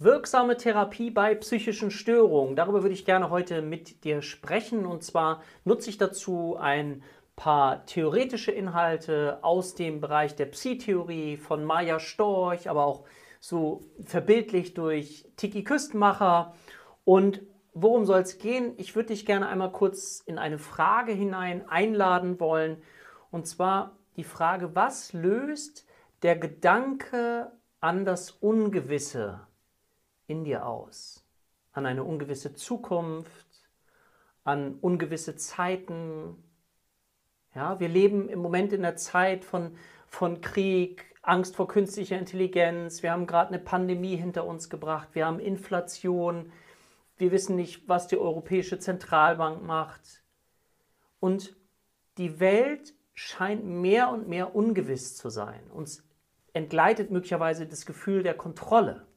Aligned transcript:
Wirksame 0.00 0.56
Therapie 0.56 1.10
bei 1.10 1.34
psychischen 1.34 1.90
Störungen. 1.90 2.54
Darüber 2.54 2.82
würde 2.82 2.94
ich 2.94 3.04
gerne 3.04 3.30
heute 3.30 3.62
mit 3.62 4.04
dir 4.04 4.22
sprechen. 4.22 4.86
Und 4.86 5.02
zwar 5.02 5.42
nutze 5.64 5.90
ich 5.90 5.98
dazu 5.98 6.56
ein 6.56 7.02
paar 7.34 7.84
theoretische 7.84 8.52
Inhalte 8.52 9.40
aus 9.42 9.74
dem 9.74 10.00
Bereich 10.00 10.36
der 10.36 10.46
Psy-Theorie 10.46 11.36
von 11.36 11.64
Maya 11.64 11.98
Storch, 11.98 12.70
aber 12.70 12.84
auch 12.84 13.06
so 13.40 13.80
verbildlich 14.04 14.74
durch 14.74 15.28
Tiki 15.34 15.64
Küstenmacher. 15.64 16.54
Und 17.04 17.42
worum 17.74 18.04
soll 18.04 18.20
es 18.20 18.38
gehen? 18.38 18.74
Ich 18.76 18.94
würde 18.94 19.08
dich 19.08 19.26
gerne 19.26 19.48
einmal 19.48 19.72
kurz 19.72 20.22
in 20.24 20.38
eine 20.38 20.58
Frage 20.58 21.10
hinein 21.10 21.68
einladen 21.68 22.38
wollen. 22.38 22.80
Und 23.32 23.48
zwar 23.48 23.96
die 24.14 24.22
Frage, 24.22 24.76
was 24.76 25.12
löst 25.12 25.88
der 26.22 26.36
Gedanke 26.36 27.50
an 27.80 28.04
das 28.04 28.30
Ungewisse 28.30 29.40
in 30.28 30.44
dir 30.44 30.66
aus, 30.66 31.24
an 31.72 31.86
eine 31.86 32.04
ungewisse 32.04 32.54
Zukunft, 32.54 33.48
an 34.44 34.78
ungewisse 34.80 35.34
Zeiten. 35.34 36.36
Ja, 37.54 37.80
wir 37.80 37.88
leben 37.88 38.28
im 38.28 38.38
Moment 38.38 38.72
in 38.72 38.82
der 38.82 38.96
Zeit 38.96 39.44
von, 39.44 39.76
von 40.06 40.40
Krieg, 40.40 41.16
Angst 41.22 41.56
vor 41.56 41.66
künstlicher 41.66 42.18
Intelligenz, 42.18 43.02
wir 43.02 43.10
haben 43.10 43.26
gerade 43.26 43.48
eine 43.48 43.58
Pandemie 43.58 44.16
hinter 44.16 44.46
uns 44.46 44.70
gebracht, 44.70 45.08
wir 45.12 45.26
haben 45.26 45.40
Inflation, 45.40 46.52
wir 47.16 47.32
wissen 47.32 47.56
nicht, 47.56 47.88
was 47.88 48.06
die 48.06 48.16
Europäische 48.16 48.78
Zentralbank 48.78 49.62
macht. 49.62 50.22
Und 51.20 51.56
die 52.16 52.38
Welt 52.38 52.94
scheint 53.14 53.64
mehr 53.64 54.10
und 54.10 54.28
mehr 54.28 54.54
ungewiss 54.54 55.16
zu 55.16 55.30
sein. 55.30 55.68
Uns 55.70 56.04
entgleitet 56.52 57.10
möglicherweise 57.10 57.66
das 57.66 57.86
Gefühl 57.86 58.22
der 58.22 58.34
Kontrolle 58.34 59.07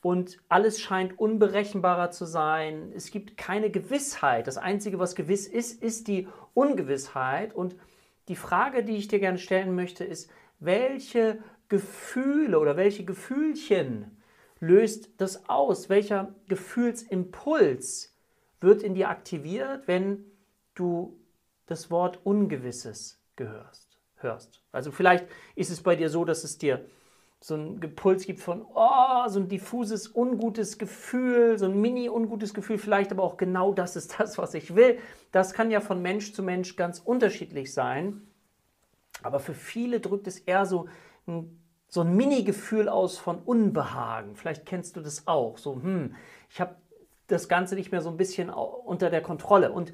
und 0.00 0.38
alles 0.48 0.80
scheint 0.80 1.18
unberechenbarer 1.18 2.10
zu 2.10 2.24
sein. 2.24 2.92
Es 2.94 3.10
gibt 3.10 3.36
keine 3.36 3.70
Gewissheit. 3.70 4.46
Das 4.46 4.56
Einzige, 4.56 4.98
was 4.98 5.16
gewiss 5.16 5.46
ist, 5.46 5.82
ist 5.82 6.06
die 6.06 6.28
Ungewissheit. 6.54 7.52
Und 7.52 7.76
die 8.28 8.36
Frage, 8.36 8.84
die 8.84 8.96
ich 8.96 9.08
dir 9.08 9.18
gerne 9.18 9.38
stellen 9.38 9.74
möchte, 9.74 10.04
ist, 10.04 10.30
welche 10.60 11.38
Gefühle 11.68 12.58
oder 12.60 12.76
welche 12.76 13.04
Gefühlchen 13.04 14.22
löst 14.60 15.10
das 15.20 15.48
aus? 15.48 15.88
Welcher 15.88 16.34
Gefühlsimpuls 16.48 18.16
wird 18.60 18.82
in 18.82 18.94
dir 18.94 19.08
aktiviert, 19.08 19.88
wenn 19.88 20.24
du 20.74 21.18
das 21.66 21.90
Wort 21.90 22.20
Ungewisses 22.24 23.20
gehörst, 23.34 23.98
hörst? 24.16 24.62
Also 24.70 24.92
vielleicht 24.92 25.26
ist 25.56 25.70
es 25.70 25.82
bei 25.82 25.96
dir 25.96 26.08
so, 26.08 26.24
dass 26.24 26.44
es 26.44 26.58
dir 26.58 26.84
so 27.40 27.54
ein 27.54 27.80
Gepuls 27.80 28.26
gibt 28.26 28.40
von, 28.40 28.64
oh, 28.74 29.28
so 29.28 29.38
ein 29.38 29.48
diffuses, 29.48 30.08
ungutes 30.14 30.78
Gefühl, 30.78 31.56
so 31.58 31.66
ein 31.66 31.80
mini-ungutes 31.80 32.52
Gefühl, 32.52 32.78
vielleicht 32.78 33.12
aber 33.12 33.22
auch 33.22 33.36
genau 33.36 33.72
das 33.72 33.96
ist 33.96 34.18
das, 34.18 34.38
was 34.38 34.54
ich 34.54 34.74
will. 34.74 34.98
Das 35.30 35.52
kann 35.52 35.70
ja 35.70 35.80
von 35.80 36.02
Mensch 36.02 36.32
zu 36.32 36.42
Mensch 36.42 36.76
ganz 36.76 36.98
unterschiedlich 36.98 37.72
sein. 37.72 38.22
Aber 39.22 39.40
für 39.40 39.54
viele 39.54 40.00
drückt 40.00 40.26
es 40.26 40.38
eher 40.38 40.66
so 40.66 40.88
ein, 41.26 41.60
so 41.88 42.02
ein 42.02 42.16
Mini-Gefühl 42.16 42.88
aus 42.88 43.18
von 43.18 43.38
Unbehagen. 43.38 44.34
Vielleicht 44.34 44.66
kennst 44.66 44.96
du 44.96 45.00
das 45.00 45.26
auch. 45.26 45.58
So, 45.58 45.76
hm, 45.76 46.14
ich 46.50 46.60
habe 46.60 46.76
das 47.28 47.48
Ganze 47.48 47.74
nicht 47.74 47.92
mehr 47.92 48.00
so 48.00 48.10
ein 48.10 48.16
bisschen 48.16 48.50
unter 48.50 49.10
der 49.10 49.22
Kontrolle. 49.22 49.72
Und 49.72 49.92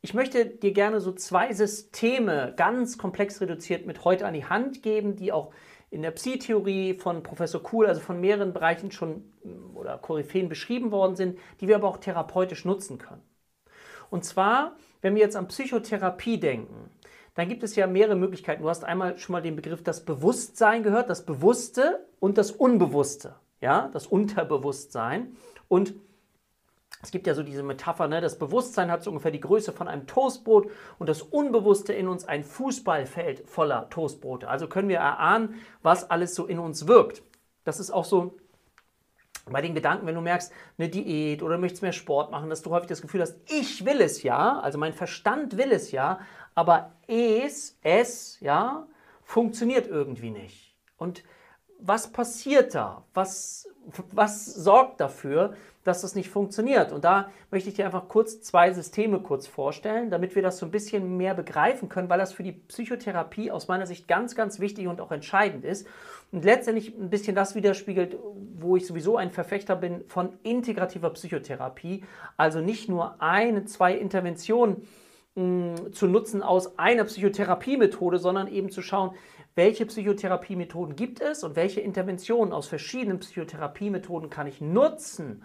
ich 0.00 0.14
möchte 0.14 0.46
dir 0.46 0.72
gerne 0.72 1.00
so 1.00 1.12
zwei 1.12 1.52
Systeme 1.52 2.54
ganz 2.56 2.98
komplex 2.98 3.40
reduziert 3.40 3.86
mit 3.86 4.04
heute 4.04 4.26
an 4.26 4.34
die 4.34 4.44
Hand 4.44 4.82
geben, 4.82 5.16
die 5.16 5.32
auch 5.32 5.52
in 5.90 6.02
der 6.02 6.10
Psi-Theorie 6.10 6.94
von 6.94 7.22
Professor 7.22 7.62
Kuhl, 7.62 7.86
also 7.86 8.00
von 8.00 8.20
mehreren 8.20 8.52
Bereichen 8.52 8.90
schon 8.90 9.24
mm, 9.44 9.76
oder 9.76 9.98
Koryphäen 9.98 10.48
beschrieben 10.48 10.90
worden 10.90 11.16
sind, 11.16 11.38
die 11.60 11.68
wir 11.68 11.76
aber 11.76 11.88
auch 11.88 11.98
therapeutisch 11.98 12.64
nutzen 12.64 12.98
können. 12.98 13.22
Und 14.10 14.24
zwar, 14.24 14.76
wenn 15.00 15.14
wir 15.14 15.22
jetzt 15.22 15.36
an 15.36 15.48
Psychotherapie 15.48 16.38
denken, 16.38 16.90
dann 17.34 17.48
gibt 17.48 17.62
es 17.62 17.76
ja 17.76 17.86
mehrere 17.86 18.16
Möglichkeiten. 18.16 18.62
Du 18.62 18.68
hast 18.68 18.84
einmal 18.84 19.16
schon 19.18 19.32
mal 19.32 19.42
den 19.42 19.56
Begriff 19.56 19.82
das 19.82 20.04
Bewusstsein 20.04 20.82
gehört, 20.82 21.08
das 21.08 21.24
Bewusste 21.24 22.06
und 22.18 22.36
das 22.36 22.50
Unbewusste, 22.50 23.36
ja, 23.60 23.88
das 23.92 24.06
Unterbewusstsein. 24.06 25.36
Und 25.68 25.94
es 27.02 27.12
gibt 27.12 27.26
ja 27.26 27.34
so 27.34 27.42
diese 27.42 27.62
Metapher, 27.62 28.08
ne? 28.08 28.20
das 28.20 28.38
Bewusstsein 28.38 28.90
hat 28.90 29.04
so 29.04 29.10
ungefähr 29.10 29.30
die 29.30 29.40
Größe 29.40 29.72
von 29.72 29.86
einem 29.86 30.06
Toastbrot 30.06 30.70
und 30.98 31.08
das 31.08 31.22
Unbewusste 31.22 31.92
in 31.92 32.08
uns 32.08 32.24
ein 32.24 32.42
Fußballfeld 32.42 33.48
voller 33.48 33.88
Toastbrote. 33.90 34.48
Also 34.48 34.66
können 34.66 34.88
wir 34.88 34.98
erahnen, 34.98 35.54
was 35.82 36.10
alles 36.10 36.34
so 36.34 36.46
in 36.46 36.58
uns 36.58 36.88
wirkt. 36.88 37.22
Das 37.64 37.78
ist 37.78 37.92
auch 37.92 38.04
so 38.04 38.36
bei 39.46 39.62
den 39.62 39.74
Gedanken, 39.74 40.06
wenn 40.06 40.14
du 40.14 40.20
merkst, 40.20 40.52
eine 40.76 40.88
Diät 40.88 41.42
oder 41.42 41.56
möchtest 41.58 41.82
mehr 41.82 41.92
Sport 41.92 42.30
machen, 42.30 42.50
dass 42.50 42.62
du 42.62 42.70
häufig 42.70 42.88
das 42.88 43.02
Gefühl 43.02 43.22
hast, 43.22 43.38
ich 43.46 43.84
will 43.84 44.00
es 44.00 44.22
ja, 44.22 44.60
also 44.60 44.78
mein 44.78 44.92
Verstand 44.92 45.56
will 45.56 45.72
es 45.72 45.92
ja, 45.92 46.20
aber 46.54 46.92
es, 47.06 47.78
es, 47.82 48.40
ja, 48.40 48.86
funktioniert 49.22 49.86
irgendwie 49.86 50.30
nicht. 50.30 50.74
Und 50.96 51.22
was 51.78 52.10
passiert 52.10 52.74
da? 52.74 53.04
Was, 53.14 53.68
was 54.10 54.46
sorgt 54.46 55.00
dafür, 55.00 55.54
dass 55.88 56.02
das 56.02 56.14
nicht 56.14 56.28
funktioniert. 56.28 56.92
Und 56.92 57.04
da 57.04 57.30
möchte 57.50 57.68
ich 57.68 57.74
dir 57.74 57.86
einfach 57.86 58.08
kurz 58.08 58.40
zwei 58.42 58.72
Systeme 58.72 59.20
kurz 59.20 59.46
vorstellen, 59.46 60.10
damit 60.10 60.34
wir 60.34 60.42
das 60.42 60.58
so 60.58 60.66
ein 60.66 60.70
bisschen 60.70 61.16
mehr 61.16 61.34
begreifen 61.34 61.88
können, 61.88 62.08
weil 62.08 62.18
das 62.18 62.32
für 62.32 62.42
die 62.42 62.52
Psychotherapie 62.52 63.50
aus 63.50 63.66
meiner 63.66 63.86
Sicht 63.86 64.06
ganz, 64.06 64.34
ganz 64.34 64.60
wichtig 64.60 64.86
und 64.86 65.00
auch 65.00 65.10
entscheidend 65.10 65.64
ist. 65.64 65.86
Und 66.30 66.44
letztendlich 66.44 66.94
ein 66.96 67.10
bisschen 67.10 67.34
das 67.34 67.54
widerspiegelt, 67.54 68.16
wo 68.58 68.76
ich 68.76 68.86
sowieso 68.86 69.16
ein 69.16 69.30
Verfechter 69.30 69.76
bin 69.76 70.04
von 70.08 70.34
integrativer 70.42 71.10
Psychotherapie. 71.10 72.04
Also 72.36 72.60
nicht 72.60 72.88
nur 72.88 73.20
eine, 73.22 73.64
zwei 73.64 73.94
Interventionen 73.94 74.82
mh, 75.34 75.92
zu 75.92 76.06
nutzen 76.06 76.42
aus 76.42 76.78
einer 76.78 77.04
Psychotherapiemethode, 77.04 78.18
sondern 78.18 78.46
eben 78.48 78.70
zu 78.70 78.82
schauen, 78.82 79.12
welche 79.58 79.86
Psychotherapiemethoden 79.86 80.94
gibt 80.94 81.20
es 81.20 81.42
und 81.42 81.56
welche 81.56 81.80
Interventionen 81.80 82.52
aus 82.52 82.68
verschiedenen 82.68 83.18
Psychotherapiemethoden 83.18 84.30
kann 84.30 84.46
ich 84.46 84.60
nutzen, 84.60 85.42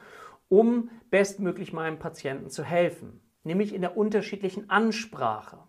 um 0.50 0.90
bestmöglich 1.10 1.74
meinem 1.74 2.00
Patienten 2.00 2.50
zu 2.50 2.64
helfen, 2.64 3.22
nämlich 3.44 3.74
in 3.74 3.82
der 3.82 3.98
unterschiedlichen 3.98 4.70
Ansprache. 4.70 5.60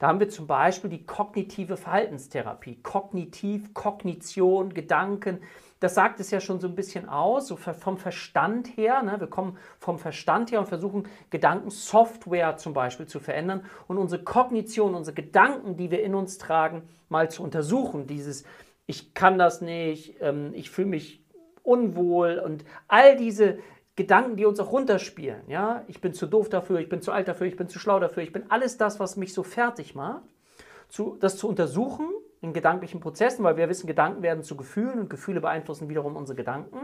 Da 0.00 0.08
haben 0.08 0.18
wir 0.18 0.30
zum 0.30 0.46
Beispiel 0.46 0.88
die 0.88 1.04
kognitive 1.04 1.76
Verhaltenstherapie. 1.76 2.80
Kognitiv, 2.82 3.74
Kognition, 3.74 4.72
Gedanken. 4.72 5.40
Das 5.78 5.94
sagt 5.94 6.20
es 6.20 6.30
ja 6.30 6.40
schon 6.40 6.58
so 6.58 6.68
ein 6.68 6.74
bisschen 6.74 7.06
aus, 7.06 7.48
so 7.48 7.56
vom 7.56 7.98
Verstand 7.98 8.78
her. 8.78 9.02
Ne? 9.02 9.20
Wir 9.20 9.26
kommen 9.26 9.58
vom 9.78 9.98
Verstand 9.98 10.52
her 10.52 10.60
und 10.60 10.68
versuchen, 10.68 11.06
Gedankensoftware 11.28 12.56
zum 12.56 12.72
Beispiel 12.72 13.06
zu 13.06 13.20
verändern 13.20 13.66
und 13.88 13.98
unsere 13.98 14.24
Kognition, 14.24 14.94
unsere 14.94 15.14
Gedanken, 15.14 15.76
die 15.76 15.90
wir 15.90 16.02
in 16.02 16.14
uns 16.14 16.38
tragen, 16.38 16.82
mal 17.10 17.30
zu 17.30 17.42
untersuchen. 17.42 18.06
Dieses, 18.06 18.44
ich 18.86 19.12
kann 19.12 19.38
das 19.38 19.60
nicht, 19.60 20.16
ähm, 20.22 20.52
ich 20.54 20.70
fühle 20.70 20.88
mich 20.88 21.22
unwohl 21.62 22.38
und 22.38 22.64
all 22.88 23.16
diese 23.16 23.58
Gedanken, 24.00 24.36
die 24.36 24.46
uns 24.46 24.58
auch 24.60 24.72
runterspielen. 24.72 25.42
Ja? 25.46 25.84
Ich 25.86 26.00
bin 26.00 26.14
zu 26.14 26.26
doof 26.26 26.48
dafür, 26.48 26.78
ich 26.78 26.88
bin 26.88 27.02
zu 27.02 27.12
alt 27.12 27.28
dafür, 27.28 27.46
ich 27.46 27.56
bin 27.56 27.68
zu 27.68 27.78
schlau 27.78 28.00
dafür, 28.00 28.22
ich 28.22 28.32
bin 28.32 28.44
alles 28.50 28.78
das, 28.78 28.98
was 28.98 29.18
mich 29.18 29.34
so 29.34 29.42
fertig 29.42 29.94
macht. 29.94 30.22
Zu, 30.88 31.18
das 31.20 31.36
zu 31.36 31.46
untersuchen 31.48 32.08
in 32.40 32.54
gedanklichen 32.54 33.00
Prozessen, 33.00 33.44
weil 33.44 33.58
wir 33.58 33.68
wissen, 33.68 33.86
Gedanken 33.86 34.22
werden 34.22 34.42
zu 34.42 34.56
Gefühlen 34.56 34.98
und 34.98 35.10
Gefühle 35.10 35.42
beeinflussen 35.42 35.90
wiederum 35.90 36.16
unsere 36.16 36.34
Gedanken, 36.34 36.78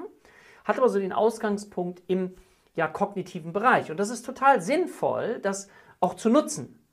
hat 0.66 0.76
aber 0.76 0.90
so 0.90 0.98
den 0.98 1.14
Ausgangspunkt 1.14 2.02
im 2.06 2.34
ja, 2.74 2.86
kognitiven 2.86 3.54
Bereich. 3.54 3.90
Und 3.90 3.96
das 3.96 4.10
ist 4.10 4.26
total 4.26 4.60
sinnvoll, 4.60 5.38
das 5.40 5.68
auch 6.00 6.14
zu 6.14 6.28
nutzen. 6.28 6.86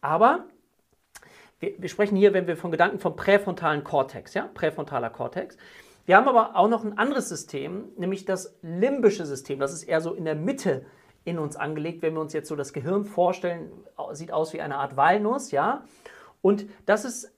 Aber 0.00 0.46
wir, 1.60 1.74
wir 1.76 1.90
sprechen 1.90 2.16
hier, 2.16 2.32
wenn 2.32 2.46
wir 2.46 2.56
von 2.56 2.70
Gedanken 2.70 2.98
vom 2.98 3.14
präfrontalen 3.14 3.84
Kortex, 3.84 4.32
ja, 4.32 4.48
präfrontaler 4.54 5.10
Kortex. 5.10 5.58
Wir 6.06 6.16
haben 6.16 6.28
aber 6.28 6.56
auch 6.56 6.68
noch 6.68 6.84
ein 6.84 6.96
anderes 6.96 7.28
System, 7.28 7.88
nämlich 7.96 8.24
das 8.24 8.56
limbische 8.62 9.26
System. 9.26 9.58
Das 9.58 9.72
ist 9.72 9.82
eher 9.82 10.00
so 10.00 10.14
in 10.14 10.24
der 10.24 10.36
Mitte 10.36 10.86
in 11.24 11.38
uns 11.40 11.56
angelegt, 11.56 12.02
wenn 12.02 12.14
wir 12.14 12.20
uns 12.20 12.32
jetzt 12.32 12.48
so 12.48 12.54
das 12.54 12.72
Gehirn 12.72 13.04
vorstellen, 13.04 13.72
sieht 14.12 14.32
aus 14.32 14.52
wie 14.52 14.60
eine 14.60 14.76
Art 14.76 14.96
Walnuss, 14.96 15.50
ja. 15.50 15.84
Und 16.40 16.66
das 16.86 17.04
ist 17.04 17.32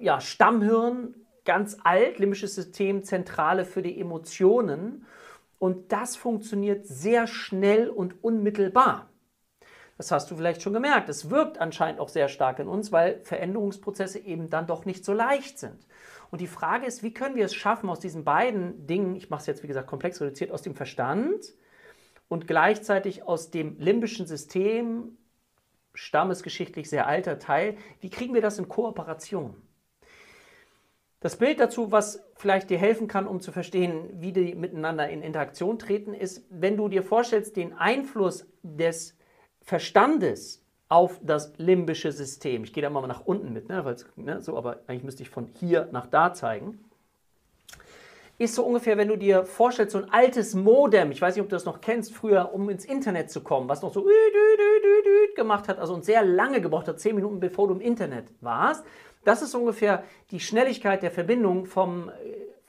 ja, 0.00 0.20
Stammhirn, 0.20 1.14
ganz 1.44 1.78
alt, 1.84 2.18
limbisches 2.18 2.56
System, 2.56 3.04
Zentrale 3.04 3.64
für 3.64 3.82
die 3.82 4.00
Emotionen. 4.00 5.06
Und 5.60 5.92
das 5.92 6.16
funktioniert 6.16 6.86
sehr 6.86 7.28
schnell 7.28 7.88
und 7.88 8.22
unmittelbar. 8.22 9.08
Das 9.96 10.10
hast 10.12 10.30
du 10.30 10.36
vielleicht 10.36 10.62
schon 10.62 10.72
gemerkt. 10.72 11.08
Es 11.08 11.30
wirkt 11.30 11.58
anscheinend 11.58 12.00
auch 12.00 12.08
sehr 12.08 12.28
stark 12.28 12.58
in 12.58 12.68
uns, 12.68 12.92
weil 12.92 13.20
Veränderungsprozesse 13.22 14.18
eben 14.20 14.50
dann 14.50 14.66
doch 14.66 14.84
nicht 14.84 15.04
so 15.04 15.12
leicht 15.12 15.58
sind. 15.58 15.86
Und 16.30 16.40
die 16.40 16.46
Frage 16.46 16.86
ist, 16.86 17.02
wie 17.02 17.14
können 17.14 17.36
wir 17.36 17.44
es 17.44 17.54
schaffen, 17.54 17.88
aus 17.88 18.00
diesen 18.00 18.24
beiden 18.24 18.86
Dingen, 18.86 19.16
ich 19.16 19.30
mache 19.30 19.40
es 19.40 19.46
jetzt 19.46 19.62
wie 19.62 19.68
gesagt 19.68 19.86
komplex 19.86 20.20
reduziert, 20.20 20.50
aus 20.50 20.62
dem 20.62 20.74
Verstand 20.74 21.54
und 22.28 22.46
gleichzeitig 22.46 23.22
aus 23.22 23.50
dem 23.50 23.78
limbischen 23.78 24.26
System, 24.26 25.16
stammesgeschichtlich 25.94 26.88
sehr 26.88 27.06
alter 27.06 27.38
Teil, 27.38 27.76
wie 28.00 28.10
kriegen 28.10 28.34
wir 28.34 28.42
das 28.42 28.58
in 28.58 28.68
Kooperation? 28.68 29.54
Das 31.20 31.36
Bild 31.36 31.58
dazu, 31.58 31.90
was 31.90 32.22
vielleicht 32.36 32.70
dir 32.70 32.78
helfen 32.78 33.08
kann, 33.08 33.26
um 33.26 33.40
zu 33.40 33.50
verstehen, 33.50 34.08
wie 34.20 34.32
die 34.32 34.54
miteinander 34.54 35.08
in 35.08 35.22
Interaktion 35.22 35.78
treten, 35.78 36.14
ist, 36.14 36.44
wenn 36.50 36.76
du 36.76 36.88
dir 36.88 37.02
vorstellst, 37.02 37.56
den 37.56 37.72
Einfluss 37.72 38.46
des 38.62 39.16
Verstandes 39.60 40.64
auf 40.88 41.20
das 41.22 41.52
limbische 41.58 42.12
System. 42.12 42.64
Ich 42.64 42.72
gehe 42.72 42.82
da 42.82 42.90
mal 42.90 43.06
nach 43.06 43.26
unten 43.26 43.52
mit, 43.52 43.68
ne, 43.68 43.96
ne, 44.16 44.40
so, 44.40 44.56
aber 44.56 44.80
eigentlich 44.86 45.04
müsste 45.04 45.22
ich 45.22 45.30
von 45.30 45.46
hier 45.46 45.88
nach 45.92 46.06
da 46.06 46.32
zeigen. 46.32 46.78
Ist 48.38 48.54
so 48.54 48.64
ungefähr, 48.64 48.96
wenn 48.96 49.08
du 49.08 49.16
dir 49.16 49.44
vorstellst, 49.44 49.92
so 49.92 49.98
ein 49.98 50.10
altes 50.12 50.54
Modem, 50.54 51.10
ich 51.10 51.20
weiß 51.20 51.34
nicht, 51.34 51.42
ob 51.42 51.48
du 51.48 51.56
das 51.56 51.64
noch 51.64 51.80
kennst, 51.80 52.14
früher, 52.14 52.54
um 52.54 52.70
ins 52.70 52.84
Internet 52.84 53.30
zu 53.30 53.42
kommen, 53.42 53.68
was 53.68 53.82
noch 53.82 53.92
so 53.92 54.06
gemacht 55.34 55.68
hat, 55.68 55.78
also 55.78 55.92
und 55.94 56.04
sehr 56.04 56.24
lange 56.24 56.60
gebraucht 56.60 56.86
hat, 56.88 57.00
zehn 57.00 57.16
Minuten 57.16 57.40
bevor 57.40 57.68
du 57.68 57.74
im 57.74 57.80
Internet 57.80 58.26
warst. 58.40 58.84
Das 59.24 59.42
ist 59.42 59.54
ungefähr 59.54 60.04
die 60.30 60.40
Schnelligkeit 60.40 61.02
der 61.02 61.10
Verbindung 61.10 61.66
vom 61.66 62.08
äh, 62.08 62.12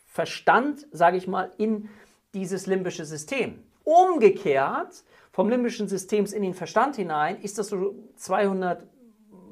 Verstand, 0.08 0.88
sage 0.92 1.18
ich 1.18 1.28
mal, 1.28 1.52
in 1.58 1.88
dieses 2.34 2.66
limbische 2.66 3.06
System. 3.06 3.64
Umgekehrt, 3.84 5.04
vom 5.40 5.50
limbischen 5.50 5.88
System 5.88 6.26
in 6.26 6.42
den 6.42 6.54
Verstand 6.54 6.98
hinein, 6.98 7.40
ist 7.40 7.58
das 7.58 7.70
so 7.70 7.96
200 8.18 8.84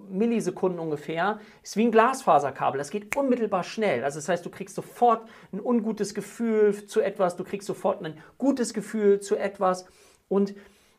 Millisekunden 0.10 0.82
ungefähr, 0.82 1.40
ist 1.64 1.78
wie 1.78 1.86
ein 1.86 1.94
Glasfaserkabel. 1.94 2.78
Das 2.78 2.90
geht 2.90 3.16
unmittelbar 3.16 3.64
schnell. 3.64 4.04
Also 4.04 4.18
das 4.18 4.28
heißt, 4.28 4.46
du 4.46 4.50
kriegst 4.50 4.76
sofort 4.76 5.30
ein 5.54 5.62
ungutes 5.62 6.14
Gefühl 6.14 6.88
zu 6.88 7.00
etwas, 7.00 7.38
du 7.38 7.46
kriegst 7.46 7.68
sofort 7.68 8.04
ein 8.04 8.18
gutes 8.38 8.74
Gefühl 8.74 9.22
zu 9.22 9.38
etwas 9.38 9.86
und 10.28 10.56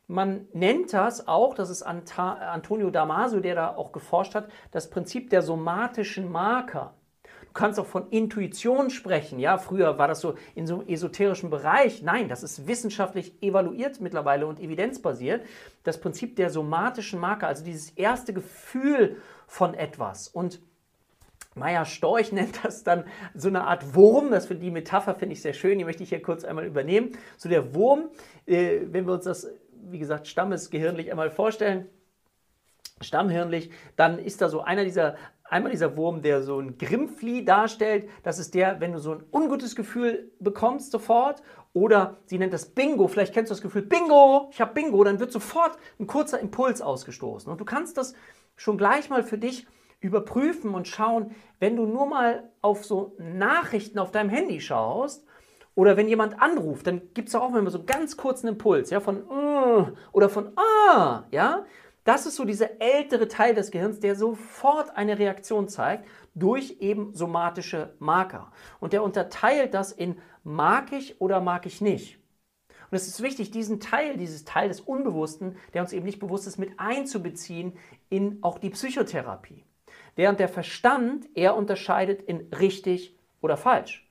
man 0.07 0.49
nennt 0.55 0.95
das 0.95 1.29
auch, 1.29 1.53
das 1.53 1.69
ist 1.69 1.83
Antonio 1.83 2.89
Damaso, 2.89 3.41
der 3.41 3.57
da 3.57 3.77
auch 3.77 3.93
geforscht 3.93 4.35
hat, 4.35 4.49
das 4.71 4.89
Prinzip 4.89 5.29
der 5.29 5.43
somatischen 5.43 6.33
Marker. 6.33 6.95
Du 7.49 7.53
kannst 7.55 7.81
auch 7.81 7.87
von 7.87 8.09
Intuition 8.11 8.91
sprechen. 8.91 9.39
Ja, 9.39 9.59
früher 9.59 9.99
war 9.99 10.09
das 10.09 10.21
so 10.21 10.35
in 10.55 10.67
so 10.67 10.81
einem 10.81 10.89
esoterischen 10.89 11.51
Bereich. 11.51 12.03
Nein, 12.03 12.29
das 12.29 12.43
ist 12.43 12.67
wissenschaftlich 12.67 13.35
evaluiert 13.43 14.01
mittlerweile 14.01 14.47
und 14.47 14.61
evidenzbasiert. 14.61 15.45
Das 15.85 16.01
Prinzip 16.01 16.37
der 16.37 16.51
somatischen 16.51 17.19
Marker, 17.19 17.49
also 17.49 17.65
dieses 17.65 17.91
erste 17.91 18.33
Gefühl 18.33 19.17
von 19.47 19.75
etwas. 19.75 20.29
Und 20.29 20.61
Meier 21.55 21.85
Storch 21.85 22.33
nennt 22.33 22.65
das 22.65 22.85
dann 22.85 23.05
so 23.35 23.49
eine 23.49 23.65
Art 23.65 23.95
Wurm. 23.95 24.31
Das 24.31 24.47
für 24.47 24.55
die 24.55 24.71
Metapher 24.71 25.15
finde 25.15 25.33
ich 25.33 25.43
sehr 25.43 25.55
schön. 25.55 25.79
Die 25.79 25.85
möchte 25.85 26.03
ich 26.03 26.11
hier 26.11 26.23
kurz 26.23 26.45
einmal 26.45 26.65
übernehmen. 26.65 27.13
So 27.37 27.49
der 27.49 27.75
Wurm, 27.75 28.11
äh, 28.47 28.81
wenn 28.85 29.07
wir 29.07 29.15
uns 29.15 29.25
das 29.25 29.49
wie 29.91 29.99
gesagt, 29.99 30.27
stammesgehirnlich 30.27 31.11
einmal 31.11 31.31
vorstellen, 31.31 31.87
stammhirnlich, 33.01 33.71
dann 33.97 34.19
ist 34.19 34.41
da 34.41 34.49
so 34.49 34.63
einer 34.63 34.85
dieser, 34.85 35.17
einmal 35.51 35.73
dieser 35.73 35.97
Wurm, 35.97 36.23
der 36.23 36.43
so 36.43 36.59
ein 36.59 36.79
Grimmflieh 36.79 37.45
darstellt. 37.45 38.09
Das 38.23 38.39
ist 38.39 38.55
der, 38.55 38.81
wenn 38.81 38.93
du 38.93 38.99
so 38.99 39.13
ein 39.13 39.25
ungutes 39.33 39.77
Gefühl 39.77 40.33
bekommst 40.41 40.93
sofort. 40.93 41.43
Oder 41.73 42.19
sie 42.27 42.39
nennt 42.39 42.53
das 42.53 42.67
Bingo. 42.67 43.09
Vielleicht 43.09 43.35
kennst 43.35 43.51
du 43.51 43.55
das 43.55 43.63
Gefühl, 43.63 43.83
Bingo, 43.83 44.49
ich 44.53 44.61
habe 44.61 44.75
Bingo. 44.75 45.05
Dann 45.05 45.21
wird 45.21 45.33
sofort 45.33 45.79
ein 45.99 46.07
kurzer 46.07 46.41
Impuls 46.41 46.81
ausgestoßen. 46.81 47.51
Und 47.51 47.61
du 47.61 47.65
kannst 47.65 47.97
das 47.97 48.15
schon 48.57 48.79
gleich 48.79 49.11
mal 49.11 49.23
für 49.23 49.39
dich 49.39 49.67
überprüfen 50.01 50.75
und 50.75 50.87
schauen, 50.87 51.35
wenn 51.59 51.77
du 51.77 51.85
nur 51.85 52.07
mal 52.07 52.51
auf 52.61 52.85
so 52.85 53.17
Nachrichten 53.19 53.99
auf 53.99 54.13
deinem 54.13 54.31
Handy 54.31 54.61
schaust 54.61 55.27
oder 55.75 55.97
wenn 55.97 56.09
jemand 56.09 56.41
anruft, 56.41 56.87
dann 56.87 57.03
gibt 57.15 57.29
es 57.29 57.35
auch 57.35 57.55
immer 57.55 57.71
so 57.71 57.79
einen 57.79 57.87
ganz 57.87 58.17
kurzen 58.17 58.49
Impuls, 58.49 58.91
ja, 58.91 59.01
von 59.01 59.23
uh, 59.29 59.87
oder 60.13 60.29
von 60.29 60.53
ah, 60.57 61.25
ja. 61.31 61.65
Das 62.09 62.25
ist 62.25 62.37
so 62.37 62.47
dieser 62.47 62.81
ältere 62.81 63.29
Teil 63.29 63.55
des 63.55 63.71
Gehirns, 63.71 64.01
der 64.01 64.17
sofort 64.17 64.97
eine 64.97 65.19
Reaktion 65.19 65.69
zeigt 65.69 66.09
durch 66.35 66.79
eben 66.81 67.13
somatische 67.13 67.93
Marker. 67.99 68.51
Und 68.81 68.95
der 68.95 69.03
unterteilt 69.03 69.75
das 69.75 69.93
in 69.93 70.19
mag 70.43 70.91
ich 70.93 71.21
oder 71.21 71.43
mag 71.43 71.67
ich 71.67 71.83
nicht. 71.83 72.19
Und 72.91 72.97
es 72.97 73.09
ist 73.09 73.23
wichtig, 73.23 73.51
diesen 73.51 73.79
Teil, 73.79 74.17
dieses 74.17 74.47
Teil 74.47 74.69
des 74.69 74.81
Unbewussten, 74.81 75.59
der 75.75 75.83
uns 75.83 75.93
eben 75.93 76.07
nicht 76.07 76.19
bewusst 76.19 76.47
ist, 76.47 76.57
mit 76.57 76.81
einzubeziehen 76.81 77.75
in 78.09 78.39
auch 78.41 78.57
die 78.57 78.71
Psychotherapie. 78.71 79.67
Während 80.17 80.41
der 80.41 80.49
Verstand 80.49 81.29
eher 81.37 81.57
unterscheidet 81.57 82.23
in 82.23 82.49
richtig 82.59 83.19
oder 83.43 83.59
falsch. 83.59 84.11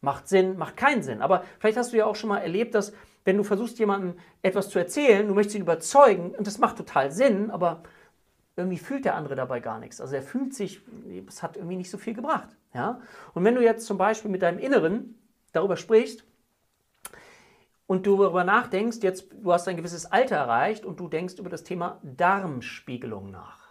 Macht 0.00 0.28
Sinn, 0.28 0.56
macht 0.56 0.78
keinen 0.78 1.02
Sinn. 1.02 1.20
Aber 1.20 1.44
vielleicht 1.58 1.76
hast 1.76 1.92
du 1.92 1.98
ja 1.98 2.06
auch 2.06 2.16
schon 2.16 2.30
mal 2.30 2.38
erlebt, 2.38 2.74
dass 2.74 2.94
wenn 3.24 3.36
du 3.36 3.44
versuchst, 3.44 3.78
jemandem 3.78 4.14
etwas 4.42 4.68
zu 4.68 4.78
erzählen, 4.78 5.26
du 5.26 5.34
möchtest 5.34 5.56
ihn 5.56 5.62
überzeugen 5.62 6.34
und 6.34 6.46
das 6.46 6.58
macht 6.58 6.76
total 6.76 7.10
Sinn, 7.10 7.50
aber 7.50 7.82
irgendwie 8.56 8.78
fühlt 8.78 9.04
der 9.04 9.16
andere 9.16 9.34
dabei 9.34 9.60
gar 9.60 9.78
nichts. 9.78 10.00
Also 10.00 10.14
er 10.14 10.22
fühlt 10.22 10.54
sich, 10.54 10.82
es 11.26 11.42
hat 11.42 11.56
irgendwie 11.56 11.76
nicht 11.76 11.90
so 11.90 11.98
viel 11.98 12.14
gebracht. 12.14 12.48
Ja? 12.72 13.00
Und 13.32 13.44
wenn 13.44 13.54
du 13.54 13.62
jetzt 13.62 13.86
zum 13.86 13.98
Beispiel 13.98 14.30
mit 14.30 14.42
deinem 14.42 14.58
Inneren 14.58 15.18
darüber 15.52 15.76
sprichst 15.76 16.24
und 17.86 18.06
du 18.06 18.16
darüber 18.16 18.44
nachdenkst, 18.44 18.98
jetzt 19.02 19.32
du 19.32 19.52
hast 19.52 19.66
ein 19.66 19.76
gewisses 19.76 20.06
Alter 20.06 20.36
erreicht 20.36 20.84
und 20.84 21.00
du 21.00 21.08
denkst 21.08 21.34
über 21.38 21.50
das 21.50 21.64
Thema 21.64 22.00
Darmspiegelung 22.02 23.30
nach. 23.30 23.64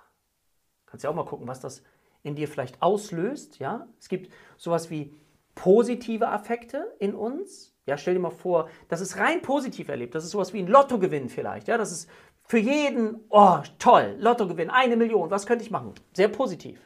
Kannst 0.85 1.03
ja 1.03 1.09
auch 1.09 1.15
mal 1.15 1.25
gucken, 1.25 1.47
was 1.47 1.59
das 1.59 1.83
in 2.21 2.35
dir 2.35 2.47
vielleicht 2.47 2.81
auslöst. 2.81 3.59
Ja? 3.59 3.87
Es 3.99 4.09
gibt 4.09 4.31
sowas 4.57 4.89
wie 4.89 5.13
positive 5.55 6.27
Affekte 6.27 6.93
in 6.99 7.13
uns. 7.13 7.75
Ja, 7.85 7.97
stell 7.97 8.13
dir 8.13 8.19
mal 8.19 8.29
vor, 8.29 8.69
das 8.87 9.01
ist 9.01 9.17
rein 9.17 9.41
positiv 9.41 9.89
erlebt. 9.89 10.15
Das 10.15 10.23
ist 10.23 10.31
sowas 10.31 10.53
wie 10.53 10.59
ein 10.59 10.67
Lottogewinn 10.67 11.29
vielleicht. 11.29 11.67
Ja, 11.67 11.77
das 11.77 11.91
ist 11.91 12.09
für 12.43 12.57
jeden, 12.57 13.21
oh, 13.29 13.59
toll, 13.79 14.15
Lottogewinn, 14.19 14.69
eine 14.69 14.95
Million, 14.97 15.31
was 15.31 15.45
könnte 15.45 15.63
ich 15.63 15.71
machen? 15.71 15.93
Sehr 16.13 16.27
positiv. 16.27 16.79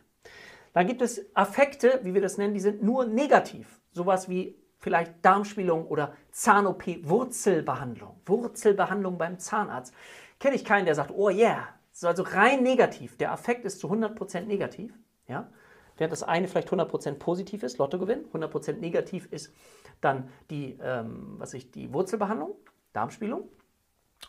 Dann 0.73 0.87
gibt 0.87 1.01
es 1.01 1.25
Affekte, 1.35 1.99
wie 2.03 2.13
wir 2.13 2.21
das 2.21 2.37
nennen, 2.37 2.53
die 2.53 2.59
sind 2.59 2.83
nur 2.83 3.05
negativ. 3.05 3.79
Sowas 3.91 4.29
wie 4.29 4.55
vielleicht 4.79 5.13
Darmspielung 5.23 5.87
oder 5.87 6.13
Zahn-OP, 6.31 6.85
Wurzelbehandlung. 7.01 8.21
Wurzelbehandlung 8.25 9.17
beim 9.17 9.39
Zahnarzt. 9.39 9.93
Kenne 10.39 10.55
ich 10.55 10.65
keinen, 10.65 10.85
der 10.85 10.95
sagt, 10.95 11.11
oh 11.11 11.29
yeah. 11.29 11.67
Das 11.91 12.03
ist 12.03 12.05
also 12.05 12.23
rein 12.23 12.61
negativ. 12.61 13.17
Der 13.17 13.31
Affekt 13.31 13.65
ist 13.65 13.79
zu 13.79 13.91
100% 13.91 14.41
negativ. 14.41 14.93
Ja? 15.27 15.49
Während 15.97 16.11
das 16.11 16.23
eine 16.23 16.47
vielleicht 16.47 16.69
100% 16.69 17.15
positiv 17.15 17.63
ist, 17.63 17.77
Lottogewinn, 17.77 18.25
100% 18.33 18.73
negativ 18.73 19.27
ist 19.31 19.53
dann 20.01 20.29
die, 20.49 20.77
ähm, 20.81 21.35
was 21.37 21.53
ich, 21.53 21.71
die 21.71 21.93
Wurzelbehandlung, 21.93 22.55
Darmspielung. 22.93 23.49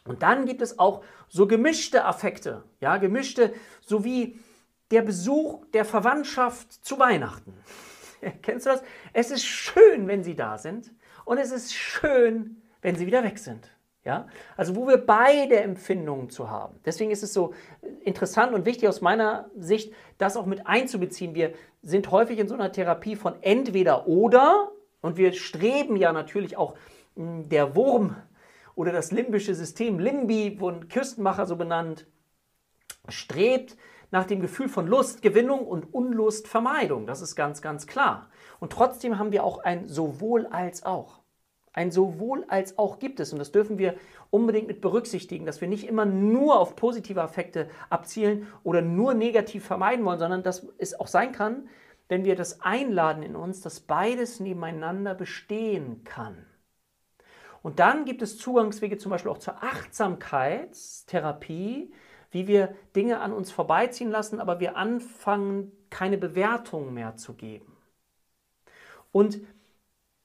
Und 0.04 0.22
dann 0.22 0.46
gibt 0.46 0.62
es 0.62 0.78
auch 0.78 1.04
so 1.28 1.46
gemischte 1.46 2.04
Affekte, 2.04 2.64
ja, 2.80 2.96
gemischte, 2.96 3.52
sowie 3.84 4.38
der 4.90 5.02
Besuch 5.02 5.64
der 5.72 5.84
Verwandtschaft 5.84 6.72
zu 6.84 6.98
Weihnachten. 6.98 7.54
Kennst 8.42 8.66
du 8.66 8.70
das? 8.70 8.82
Es 9.12 9.30
ist 9.30 9.44
schön, 9.44 10.08
wenn 10.08 10.24
sie 10.24 10.34
da 10.34 10.58
sind 10.58 10.90
und 11.24 11.38
es 11.38 11.52
ist 11.52 11.74
schön, 11.74 12.62
wenn 12.80 12.96
sie 12.96 13.06
wieder 13.06 13.22
weg 13.22 13.38
sind. 13.38 13.70
Ja? 14.04 14.26
Also 14.56 14.76
wo 14.76 14.86
wir 14.86 14.98
beide 14.98 15.60
Empfindungen 15.60 16.30
zu 16.30 16.50
haben. 16.50 16.80
Deswegen 16.84 17.10
ist 17.10 17.22
es 17.22 17.32
so 17.32 17.54
interessant 18.04 18.54
und 18.54 18.64
wichtig 18.64 18.88
aus 18.88 19.00
meiner 19.00 19.50
Sicht, 19.56 19.92
das 20.18 20.36
auch 20.36 20.46
mit 20.46 20.66
einzubeziehen. 20.66 21.34
Wir 21.34 21.52
sind 21.82 22.10
häufig 22.10 22.38
in 22.38 22.48
so 22.48 22.54
einer 22.54 22.72
Therapie 22.72 23.16
von 23.16 23.34
entweder 23.42 24.06
oder 24.06 24.70
und 25.00 25.16
wir 25.16 25.32
streben 25.32 25.96
ja 25.96 26.12
natürlich 26.12 26.56
auch 26.56 26.74
hm, 27.16 27.48
der 27.48 27.76
Wurm 27.76 28.16
oder 28.74 28.92
das 28.92 29.10
limbische 29.10 29.54
System, 29.54 29.98
Limbi, 29.98 30.60
wurden 30.60 30.88
Küstenmacher 30.88 31.46
so 31.46 31.56
benannt, 31.56 32.06
strebt 33.08 33.76
nach 34.10 34.24
dem 34.24 34.40
Gefühl 34.40 34.68
von 34.68 34.86
Lustgewinnung 34.86 35.66
und 35.66 35.92
Unlustvermeidung. 35.92 37.06
Das 37.06 37.20
ist 37.20 37.34
ganz, 37.34 37.60
ganz 37.60 37.86
klar. 37.86 38.30
Und 38.60 38.72
trotzdem 38.72 39.18
haben 39.18 39.32
wir 39.32 39.44
auch 39.44 39.58
ein 39.58 39.88
sowohl 39.88 40.46
als 40.46 40.84
auch. 40.84 41.17
Ein 41.78 41.92
sowohl 41.92 42.44
als 42.48 42.76
auch 42.76 42.98
gibt 42.98 43.20
es 43.20 43.32
und 43.32 43.38
das 43.38 43.52
dürfen 43.52 43.78
wir 43.78 43.94
unbedingt 44.30 44.66
mit 44.66 44.80
berücksichtigen, 44.80 45.46
dass 45.46 45.60
wir 45.60 45.68
nicht 45.68 45.86
immer 45.86 46.06
nur 46.06 46.58
auf 46.58 46.74
positive 46.74 47.22
Affekte 47.22 47.68
abzielen 47.88 48.48
oder 48.64 48.82
nur 48.82 49.14
negativ 49.14 49.64
vermeiden 49.64 50.04
wollen, 50.04 50.18
sondern 50.18 50.42
dass 50.42 50.66
es 50.78 50.98
auch 50.98 51.06
sein 51.06 51.30
kann, 51.30 51.68
wenn 52.08 52.24
wir 52.24 52.34
das 52.34 52.62
einladen 52.62 53.22
in 53.22 53.36
uns, 53.36 53.60
dass 53.60 53.78
beides 53.78 54.40
nebeneinander 54.40 55.14
bestehen 55.14 56.02
kann. 56.02 56.46
Und 57.62 57.78
dann 57.78 58.04
gibt 58.04 58.22
es 58.22 58.38
Zugangswege 58.38 58.98
zum 58.98 59.10
Beispiel 59.10 59.30
auch 59.30 59.38
zur 59.38 59.62
Achtsamkeitstherapie, 59.62 61.92
wie 62.32 62.48
wir 62.48 62.74
Dinge 62.96 63.20
an 63.20 63.32
uns 63.32 63.52
vorbeiziehen 63.52 64.10
lassen, 64.10 64.40
aber 64.40 64.58
wir 64.58 64.76
anfangen, 64.76 65.70
keine 65.90 66.18
Bewertung 66.18 66.92
mehr 66.92 67.14
zu 67.14 67.34
geben. 67.34 67.76
Und 69.12 69.38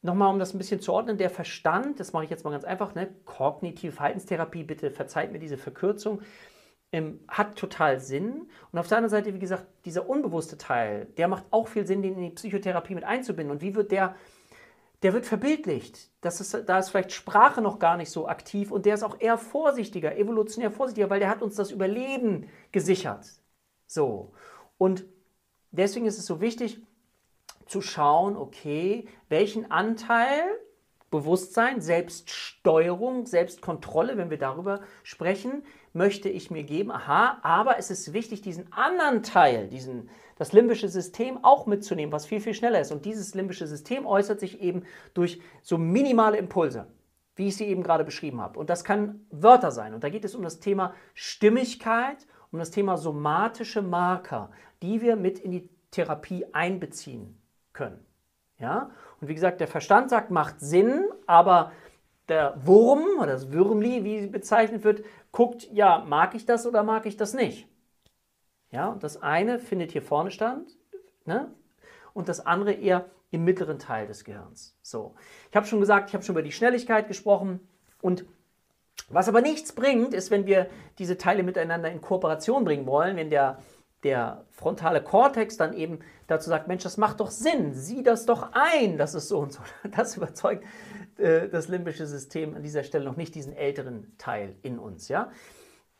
Nochmal, 0.04 0.32
um 0.34 0.38
das 0.38 0.54
ein 0.54 0.58
bisschen 0.58 0.82
zu 0.82 0.92
ordnen, 0.92 1.18
der 1.18 1.30
Verstand, 1.30 2.00
das 2.00 2.12
mache 2.12 2.26
ich 2.26 2.30
jetzt 2.30 2.44
mal 2.44 2.52
ganz 2.52 2.66
einfach, 2.66 2.94
ne? 2.94 3.16
kognitive 3.24 3.94
Verhaltenstherapie, 3.94 4.64
bitte 4.64 4.92
verzeiht 4.92 5.32
mir 5.32 5.40
diese 5.40 5.58
Verkürzung, 5.58 6.22
ähm, 6.92 7.22
hat 7.30 7.56
total 7.56 8.02
Sinn. 8.02 8.50
Und 8.72 8.80
auf 8.80 8.88
der 8.88 8.98
anderen 8.98 9.12
Seite, 9.12 9.34
wie 9.34 9.40
gesagt, 9.40 9.66
dieser 9.86 10.10
unbewusste 10.10 10.58
Teil, 10.58 11.08
der 11.18 11.30
macht 11.30 11.46
auch 11.52 11.70
viel 11.70 11.88
Sinn, 11.88 12.02
den 12.02 12.16
in 12.16 12.22
die 12.22 12.30
Psychotherapie 12.32 12.96
mit 12.96 13.06
einzubinden. 13.06 13.52
Und 13.56 13.62
wie 13.62 13.76
wird 13.76 13.94
der, 13.94 14.16
der 15.04 15.14
wird 15.14 15.26
verbildlicht. 15.26 16.12
Das 16.20 16.42
ist, 16.42 16.54
da 16.68 16.80
ist 16.80 16.90
vielleicht 16.90 17.14
Sprache 17.14 17.62
noch 17.62 17.80
gar 17.80 17.96
nicht 17.96 18.10
so 18.10 18.28
aktiv 18.28 18.72
und 18.72 18.86
der 18.86 18.96
ist 18.96 19.04
auch 19.04 19.20
eher 19.22 19.38
vorsichtiger, 19.38 20.18
evolutionär 20.18 20.72
vorsichtiger, 20.72 21.10
weil 21.10 21.20
der 21.20 21.30
hat 21.30 21.42
uns 21.42 21.56
das 21.56 21.72
Überleben 21.72 22.50
gesichert. 22.74 23.26
So. 23.88 24.34
Und 24.78 25.06
deswegen 25.72 26.06
ist 26.06 26.18
es 26.18 26.26
so 26.26 26.42
wichtig, 26.42 26.82
zu 27.74 27.82
schauen, 27.82 28.38
okay, 28.38 29.08
welchen 29.30 29.72
Anteil 29.72 30.44
Bewusstsein, 31.10 31.82
Selbststeuerung, 31.82 33.26
Selbstkontrolle, 33.26 34.16
wenn 34.16 34.30
wir 34.30 34.38
darüber 34.38 34.82
sprechen, 35.04 35.64
möchte 35.92 36.30
ich 36.30 36.52
mir 36.52 36.64
geben. 36.64 36.92
Aha, 36.92 37.40
aber 37.42 37.78
es 37.78 37.90
ist 37.90 38.14
wichtig, 38.14 38.42
diesen 38.42 38.72
anderen 38.74 39.22
Teil, 39.24 39.68
diesen, 39.68 40.10
das 40.38 40.54
limbische 40.54 40.90
System 40.90 41.44
auch 41.44 41.66
mitzunehmen, 41.66 42.12
was 42.12 42.28
viel, 42.28 42.42
viel 42.42 42.54
schneller 42.54 42.80
ist. 42.80 42.92
Und 42.92 43.06
dieses 43.06 43.34
limbische 43.34 43.68
System 43.68 44.06
äußert 44.06 44.40
sich 44.40 44.62
eben 44.62 44.84
durch 45.16 45.40
so 45.62 45.78
minimale 45.80 46.38
Impulse, 46.38 46.88
wie 47.36 47.48
ich 47.48 47.58
sie 47.58 47.66
eben 47.66 47.84
gerade 47.84 48.04
beschrieben 48.04 48.42
habe. 48.42 48.60
Und 48.60 48.70
das 48.70 48.84
kann 48.84 49.26
Wörter 49.32 49.72
sein. 49.72 49.94
Und 49.94 50.04
da 50.04 50.10
geht 50.10 50.26
es 50.26 50.36
um 50.36 50.44
das 50.44 50.60
Thema 50.60 50.94
Stimmigkeit, 51.16 52.26
um 52.52 52.58
das 52.60 52.72
Thema 52.72 52.98
somatische 52.98 53.82
Marker, 53.84 54.52
die 54.82 55.02
wir 55.02 55.16
mit 55.16 55.38
in 55.40 55.52
die 55.52 55.70
Therapie 55.92 56.46
einbeziehen 56.54 57.38
können. 57.74 58.06
Ja? 58.60 58.92
Und 59.20 59.28
wie 59.28 59.36
gesagt, 59.36 59.60
der 59.60 59.68
Verstand 59.68 60.10
sagt, 60.10 60.32
macht 60.32 60.60
Sinn, 60.60 61.06
aber 61.28 61.72
der 62.30 62.56
Wurm 62.66 63.04
oder 63.18 63.34
das 63.34 63.52
Würmli, 63.52 64.04
wie 64.04 64.28
bezeichnet 64.28 64.84
wird, 64.84 65.04
guckt, 65.32 65.68
ja, 65.72 66.04
mag 66.08 66.36
ich 66.36 66.46
das 66.46 66.66
oder 66.66 66.84
mag 66.84 67.06
ich 67.06 67.18
das 67.18 67.34
nicht? 67.34 67.68
Ja, 68.72 68.90
und 68.90 69.04
das 69.04 69.22
eine 69.22 69.60
findet 69.60 69.92
hier 69.92 70.02
vorne 70.02 70.32
stand, 70.32 70.72
ne? 71.26 71.52
und 72.14 72.30
das 72.30 72.46
andere 72.46 72.74
eher 72.74 73.06
im 73.32 73.44
mittleren 73.44 73.80
Teil 73.80 74.08
des 74.08 74.24
Gehirns. 74.24 74.78
So, 74.82 75.16
ich 75.50 75.56
habe 75.56 75.66
schon 75.66 75.80
gesagt, 75.80 76.10
ich 76.10 76.14
habe 76.14 76.24
schon 76.24 76.34
über 76.34 76.44
die 76.44 76.52
Schnelligkeit 76.52 77.08
gesprochen 77.08 77.60
und 78.02 78.26
was 79.10 79.28
aber 79.28 79.42
nichts 79.42 79.74
bringt, 79.74 80.14
ist, 80.14 80.32
wenn 80.32 80.46
wir 80.46 80.70
diese 80.98 81.18
Teile 81.18 81.44
miteinander 81.44 81.92
in 81.92 82.02
Kooperation 82.02 82.64
bringen 82.64 82.86
wollen, 82.86 83.18
wenn 83.18 83.30
der 83.30 83.60
der 84.04 84.46
frontale 84.52 85.02
Kortex 85.02 85.58
dann 85.58 85.74
eben 85.74 86.00
dazu 86.28 86.50
sagt, 86.50 86.68
Mensch, 86.68 86.84
das 86.84 86.98
macht 86.98 87.20
doch 87.20 87.32
Sinn, 87.32 87.74
sieh 87.74 88.04
das 88.04 88.26
doch 88.26 88.50
ein, 88.54 88.98
das 88.98 89.14
ist 89.16 89.30
so 89.30 89.40
und 89.40 89.54
so. 89.54 89.62
Das 89.96 90.18
überzeugt 90.18 90.64
äh, 91.18 91.48
das 91.50 91.68
limbische 91.68 92.06
System 92.06 92.56
an 92.56 92.64
dieser 92.64 92.84
Stelle 92.84 93.06
noch 93.06 93.18
nicht 93.18 93.36
diesen 93.36 93.54
älteren 93.54 94.14
Teil 94.18 94.56
in 94.62 94.80
uns. 94.80 95.08
Ja? 95.08 95.32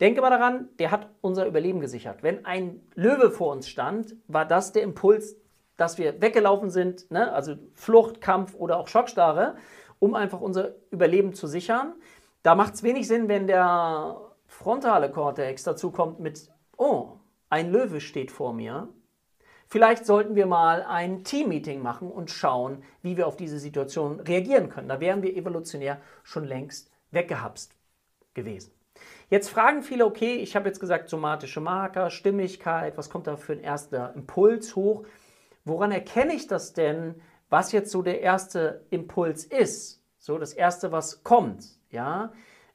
Denke 0.00 0.20
mal 0.20 0.30
daran, 0.30 0.68
der 0.78 0.90
hat 0.90 1.08
unser 1.20 1.46
Überleben 1.46 1.80
gesichert. 1.80 2.22
Wenn 2.22 2.44
ein 2.44 2.80
Löwe 2.94 3.30
vor 3.30 3.52
uns 3.52 3.68
stand, 3.68 4.16
war 4.26 4.44
das 4.44 4.72
der 4.72 4.82
Impuls, 4.82 5.36
dass 5.76 5.98
wir 5.98 6.20
weggelaufen 6.20 6.70
sind, 6.70 7.10
ne? 7.10 7.32
also 7.32 7.56
Flucht, 7.74 8.20
Kampf 8.20 8.54
oder 8.54 8.78
auch 8.78 8.88
Schockstarre, 8.88 9.56
um 9.98 10.14
einfach 10.14 10.40
unser 10.40 10.74
Überleben 10.90 11.34
zu 11.34 11.46
sichern. 11.46 11.94
Da 12.42 12.54
macht 12.54 12.74
es 12.74 12.82
wenig 12.82 13.08
Sinn, 13.08 13.28
wenn 13.28 13.46
der 13.46 14.20
frontale 14.46 15.10
Kortex 15.10 15.62
dazu 15.62 15.90
kommt 15.90 16.20
mit, 16.20 16.48
oh, 16.76 17.14
ein 17.50 17.70
Löwe 17.70 18.00
steht 18.00 18.30
vor 18.30 18.52
mir. 18.52 18.88
Vielleicht 19.66 20.06
sollten 20.06 20.34
wir 20.34 20.46
mal 20.46 20.82
ein 20.82 21.24
Team-Meeting 21.24 21.82
machen 21.82 22.10
und 22.10 22.30
schauen, 22.30 22.82
wie 23.02 23.16
wir 23.16 23.26
auf 23.26 23.36
diese 23.36 23.58
Situation 23.58 24.20
reagieren 24.20 24.68
können. 24.68 24.88
Da 24.88 25.00
wären 25.00 25.22
wir 25.22 25.36
evolutionär 25.36 26.00
schon 26.22 26.44
längst 26.44 26.90
weggehapst 27.10 27.74
gewesen. 28.34 28.72
Jetzt 29.30 29.48
fragen 29.48 29.82
viele, 29.82 30.04
okay, 30.04 30.36
ich 30.36 30.54
habe 30.54 30.68
jetzt 30.68 30.80
gesagt, 30.80 31.08
somatische 31.08 31.60
Marker, 31.60 32.10
Stimmigkeit, 32.10 32.96
was 32.96 33.10
kommt 33.10 33.26
da 33.26 33.36
für 33.36 33.54
ein 33.54 33.60
erster 33.60 34.14
Impuls 34.14 34.76
hoch? 34.76 35.04
Woran 35.64 35.92
erkenne 35.92 36.34
ich 36.34 36.46
das 36.46 36.72
denn, 36.72 37.20
was 37.48 37.72
jetzt 37.72 37.90
so 37.90 38.02
der 38.02 38.20
erste 38.20 38.86
Impuls 38.90 39.44
ist? 39.44 40.02
So 40.18 40.38
das 40.38 40.52
erste, 40.52 40.92
was 40.92 41.22
kommt, 41.24 41.64
ja? 41.90 42.32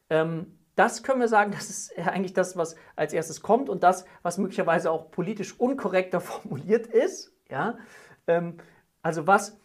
Ähm, 0.09 0.58
das 0.79 1.03
können 1.03 1.19
wir 1.19 1.27
sagen, 1.27 1.51
das 1.51 1.69
ist 1.69 1.99
eigentlich 1.99 2.33
das, 2.33 2.55
was 2.55 2.77
als 2.95 3.11
erstes 3.11 3.41
kommt 3.41 3.69
und 3.69 3.83
das, 3.83 4.05
was 4.21 4.37
möglicherweise 4.37 4.89
auch 4.91 5.11
politisch 5.11 5.59
unkorrekter 5.59 6.21
formuliert 6.21 6.87
ist. 6.87 7.33
Ja? 7.49 7.77
Ähm, 8.27 8.57
also 9.01 9.27
was 9.27 9.59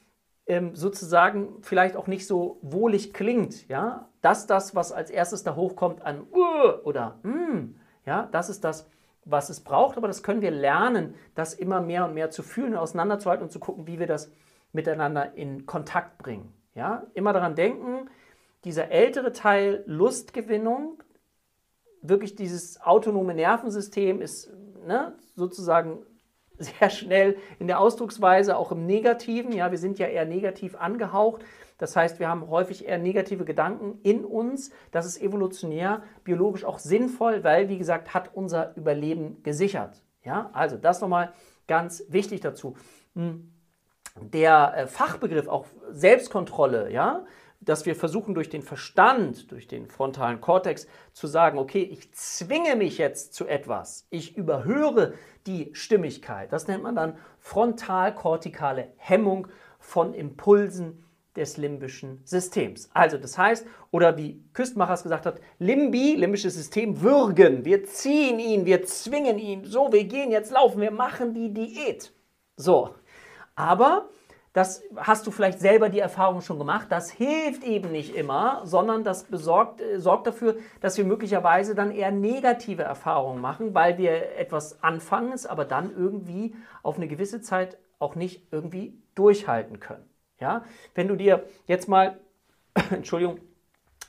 ähm, 0.46 0.74
sozusagen 0.74 1.62
vielleicht 1.62 1.94
auch 1.96 2.08
nicht 2.08 2.26
so 2.26 2.58
wohlig 2.62 3.14
klingt. 3.14 3.68
Ja? 3.68 4.08
Das 4.22 4.48
das, 4.48 4.74
was 4.74 4.90
als 4.90 5.08
erstes 5.08 5.44
da 5.44 5.54
hochkommt 5.54 6.02
an 6.02 6.26
uh, 6.32 6.82
oder 6.82 7.20
mm, 7.22 7.76
ja, 8.06 8.28
das 8.32 8.50
ist 8.50 8.64
das, 8.64 8.90
was 9.24 9.50
es 9.50 9.60
braucht, 9.60 9.96
aber 9.96 10.08
das 10.08 10.24
können 10.24 10.42
wir 10.42 10.50
lernen, 10.50 11.14
das 11.36 11.54
immer 11.54 11.80
mehr 11.80 12.04
und 12.06 12.14
mehr 12.14 12.30
zu 12.30 12.42
fühlen, 12.42 12.74
auseinanderzuhalten 12.74 13.44
und 13.44 13.50
zu 13.50 13.60
gucken, 13.60 13.86
wie 13.86 14.00
wir 14.00 14.08
das 14.08 14.32
miteinander 14.72 15.34
in 15.34 15.64
Kontakt 15.64 16.18
bringen. 16.18 16.52
Ja? 16.74 17.06
Immer 17.14 17.32
daran 17.32 17.54
denken, 17.54 18.10
dieser 18.64 18.90
ältere 18.90 19.32
Teil 19.32 19.84
Lustgewinnung, 19.86 21.02
wirklich 22.04 22.36
dieses 22.36 22.80
autonome 22.80 23.34
Nervensystem 23.34 24.20
ist 24.20 24.52
ne, 24.86 25.14
sozusagen 25.34 26.04
sehr 26.58 26.90
schnell 26.90 27.36
in 27.58 27.66
der 27.66 27.80
Ausdrucksweise, 27.80 28.56
auch 28.56 28.70
im 28.70 28.86
Negativen. 28.86 29.52
Ja, 29.52 29.70
wir 29.70 29.78
sind 29.78 29.98
ja 29.98 30.06
eher 30.06 30.24
negativ 30.24 30.76
angehaucht. 30.76 31.42
Das 31.78 31.96
heißt, 31.96 32.20
wir 32.20 32.28
haben 32.28 32.48
häufig 32.48 32.86
eher 32.86 32.98
negative 32.98 33.44
Gedanken 33.44 33.98
in 34.02 34.24
uns. 34.24 34.70
Das 34.92 35.06
ist 35.06 35.20
evolutionär, 35.20 36.02
biologisch 36.22 36.64
auch 36.64 36.78
sinnvoll, 36.78 37.42
weil, 37.42 37.68
wie 37.68 37.78
gesagt, 37.78 38.14
hat 38.14 38.30
unser 38.32 38.76
Überleben 38.76 39.42
gesichert. 39.42 40.02
Ja, 40.22 40.50
also 40.52 40.76
das 40.76 41.00
nochmal 41.00 41.32
ganz 41.66 42.04
wichtig 42.08 42.40
dazu. 42.40 42.76
Hm. 43.14 43.50
Der 44.20 44.74
äh, 44.76 44.86
Fachbegriff 44.86 45.48
auch 45.48 45.66
Selbstkontrolle, 45.90 46.92
ja, 46.92 47.24
dass 47.64 47.86
wir 47.86 47.96
versuchen 47.96 48.34
durch 48.34 48.48
den 48.48 48.62
Verstand, 48.62 49.50
durch 49.50 49.66
den 49.66 49.88
frontalen 49.88 50.40
Kortex 50.40 50.86
zu 51.12 51.26
sagen, 51.26 51.58
okay, 51.58 51.82
ich 51.82 52.12
zwinge 52.12 52.76
mich 52.76 52.98
jetzt 52.98 53.34
zu 53.34 53.46
etwas, 53.46 54.06
ich 54.10 54.36
überhöre 54.36 55.14
die 55.46 55.70
Stimmigkeit. 55.74 56.52
Das 56.52 56.68
nennt 56.68 56.82
man 56.82 56.94
dann 56.94 57.16
frontalkortikale 57.38 58.92
Hemmung 58.96 59.48
von 59.78 60.14
Impulsen 60.14 61.04
des 61.36 61.56
limbischen 61.56 62.20
Systems. 62.24 62.88
Also 62.94 63.18
das 63.18 63.36
heißt, 63.36 63.66
oder 63.90 64.16
wie 64.16 64.40
Küstenmachers 64.52 65.02
gesagt 65.02 65.26
hat, 65.26 65.40
Limbi, 65.58 66.14
limbisches 66.14 66.54
System, 66.54 67.00
würgen. 67.02 67.64
Wir 67.64 67.84
ziehen 67.84 68.38
ihn, 68.38 68.66
wir 68.66 68.84
zwingen 68.84 69.38
ihn. 69.38 69.64
So, 69.64 69.92
wir 69.92 70.04
gehen 70.04 70.30
jetzt 70.30 70.52
laufen, 70.52 70.80
wir 70.80 70.92
machen 70.92 71.34
die 71.34 71.52
Diät. 71.52 72.12
So, 72.56 72.94
aber 73.56 74.08
das 74.54 74.84
hast 74.96 75.26
du 75.26 75.32
vielleicht 75.32 75.58
selber 75.58 75.88
die 75.88 75.98
Erfahrung 75.98 76.40
schon 76.40 76.58
gemacht. 76.58 76.86
Das 76.88 77.10
hilft 77.10 77.64
eben 77.64 77.90
nicht 77.90 78.14
immer, 78.14 78.62
sondern 78.64 79.02
das 79.02 79.24
besorgt, 79.24 79.80
äh, 79.80 79.98
sorgt 79.98 80.28
dafür, 80.28 80.56
dass 80.80 80.96
wir 80.96 81.04
möglicherweise 81.04 81.74
dann 81.74 81.90
eher 81.90 82.12
negative 82.12 82.84
Erfahrungen 82.84 83.40
machen, 83.40 83.74
weil 83.74 83.98
wir 83.98 84.38
etwas 84.38 84.80
anfangen, 84.82 85.32
es 85.32 85.44
aber 85.44 85.64
dann 85.64 85.92
irgendwie 85.94 86.54
auf 86.84 86.96
eine 86.96 87.08
gewisse 87.08 87.42
Zeit 87.42 87.76
auch 87.98 88.14
nicht 88.14 88.46
irgendwie 88.52 88.96
durchhalten 89.16 89.80
können. 89.80 90.08
Ja? 90.38 90.64
Wenn 90.94 91.08
du 91.08 91.16
dir 91.16 91.44
jetzt 91.66 91.88
mal, 91.88 92.20
Entschuldigung, 92.90 93.40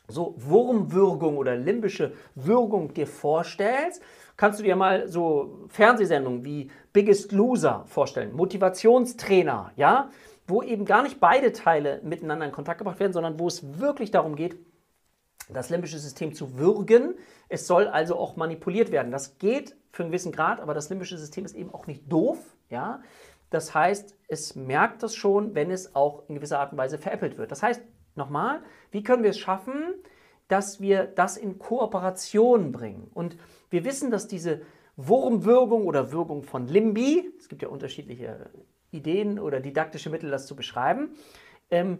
so 0.07 0.35
Wurmwürgung 0.37 1.37
oder 1.37 1.55
limbische 1.55 2.13
Würgung 2.35 2.93
dir 2.93 3.07
vorstellst, 3.07 4.03
kannst 4.37 4.59
du 4.59 4.63
dir 4.63 4.75
mal 4.75 5.07
so 5.07 5.65
Fernsehsendungen 5.69 6.45
wie 6.45 6.69
Biggest 6.93 7.31
Loser 7.31 7.83
vorstellen, 7.87 8.35
Motivationstrainer, 8.35 9.71
ja, 9.75 10.11
wo 10.47 10.61
eben 10.61 10.85
gar 10.85 11.03
nicht 11.03 11.19
beide 11.19 11.51
Teile 11.51 12.01
miteinander 12.03 12.45
in 12.45 12.51
Kontakt 12.51 12.77
gebracht 12.77 12.99
werden, 12.99 13.13
sondern 13.13 13.39
wo 13.39 13.47
es 13.47 13.79
wirklich 13.79 14.11
darum 14.11 14.35
geht, 14.35 14.57
das 15.49 15.69
limbische 15.69 15.99
System 15.99 16.33
zu 16.33 16.57
würgen. 16.57 17.15
Es 17.49 17.67
soll 17.67 17.87
also 17.87 18.17
auch 18.17 18.35
manipuliert 18.35 18.91
werden. 18.91 19.11
Das 19.11 19.37
geht 19.37 19.75
für 19.91 20.03
einen 20.03 20.11
gewissen 20.11 20.31
Grad, 20.31 20.59
aber 20.59 20.73
das 20.73 20.89
limbische 20.89 21.17
System 21.17 21.45
ist 21.45 21.55
eben 21.55 21.73
auch 21.73 21.87
nicht 21.87 22.11
doof. 22.11 22.37
Ja? 22.69 23.01
Das 23.49 23.73
heißt, 23.73 24.15
es 24.27 24.55
merkt 24.55 25.03
das 25.03 25.15
schon, 25.15 25.55
wenn 25.55 25.71
es 25.71 25.95
auch 25.95 26.27
in 26.27 26.35
gewisser 26.35 26.59
Art 26.59 26.71
und 26.71 26.77
Weise 26.77 26.97
veräppelt 26.97 27.37
wird. 27.37 27.51
Das 27.51 27.63
heißt, 27.63 27.81
nochmal, 28.15 28.61
wie 28.91 29.03
können 29.03 29.23
wir 29.23 29.29
es 29.29 29.39
schaffen, 29.39 29.93
dass 30.47 30.79
wir 30.79 31.05
das 31.05 31.37
in 31.37 31.59
Kooperation 31.59 32.71
bringen? 32.71 33.09
Und 33.13 33.37
wir 33.69 33.85
wissen, 33.85 34.11
dass 34.11 34.27
diese 34.27 34.61
Wurmwirkung 34.95 35.85
oder 35.85 36.11
Wirkung 36.11 36.43
von 36.43 36.67
Limbi, 36.67 37.31
es 37.37 37.49
gibt 37.49 37.61
ja 37.61 37.69
unterschiedliche 37.69 38.49
Ideen 38.95 39.39
oder 39.39 39.59
didaktische 39.59 40.09
Mittel, 40.09 40.31
das 40.31 40.47
zu 40.47 40.55
beschreiben. 40.55 41.15
Ähm, 41.69 41.99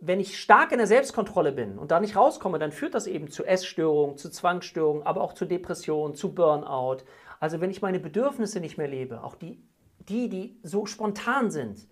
wenn 0.00 0.18
ich 0.18 0.40
stark 0.40 0.72
in 0.72 0.78
der 0.78 0.88
Selbstkontrolle 0.88 1.52
bin 1.52 1.78
und 1.78 1.92
da 1.92 2.00
nicht 2.00 2.16
rauskomme, 2.16 2.58
dann 2.58 2.72
führt 2.72 2.94
das 2.94 3.06
eben 3.06 3.30
zu 3.30 3.44
Essstörungen, 3.44 4.16
zu 4.16 4.30
Zwangsstörungen, 4.30 5.04
aber 5.04 5.20
auch 5.20 5.32
zu 5.32 5.46
Depressionen, 5.46 6.16
zu 6.16 6.34
Burnout. 6.34 7.04
Also 7.38 7.60
wenn 7.60 7.70
ich 7.70 7.82
meine 7.82 8.00
Bedürfnisse 8.00 8.58
nicht 8.58 8.78
mehr 8.78 8.88
lebe, 8.88 9.22
auch 9.22 9.36
die, 9.36 9.62
die, 10.08 10.28
die 10.28 10.58
so 10.64 10.86
spontan 10.86 11.52
sind, 11.52 11.86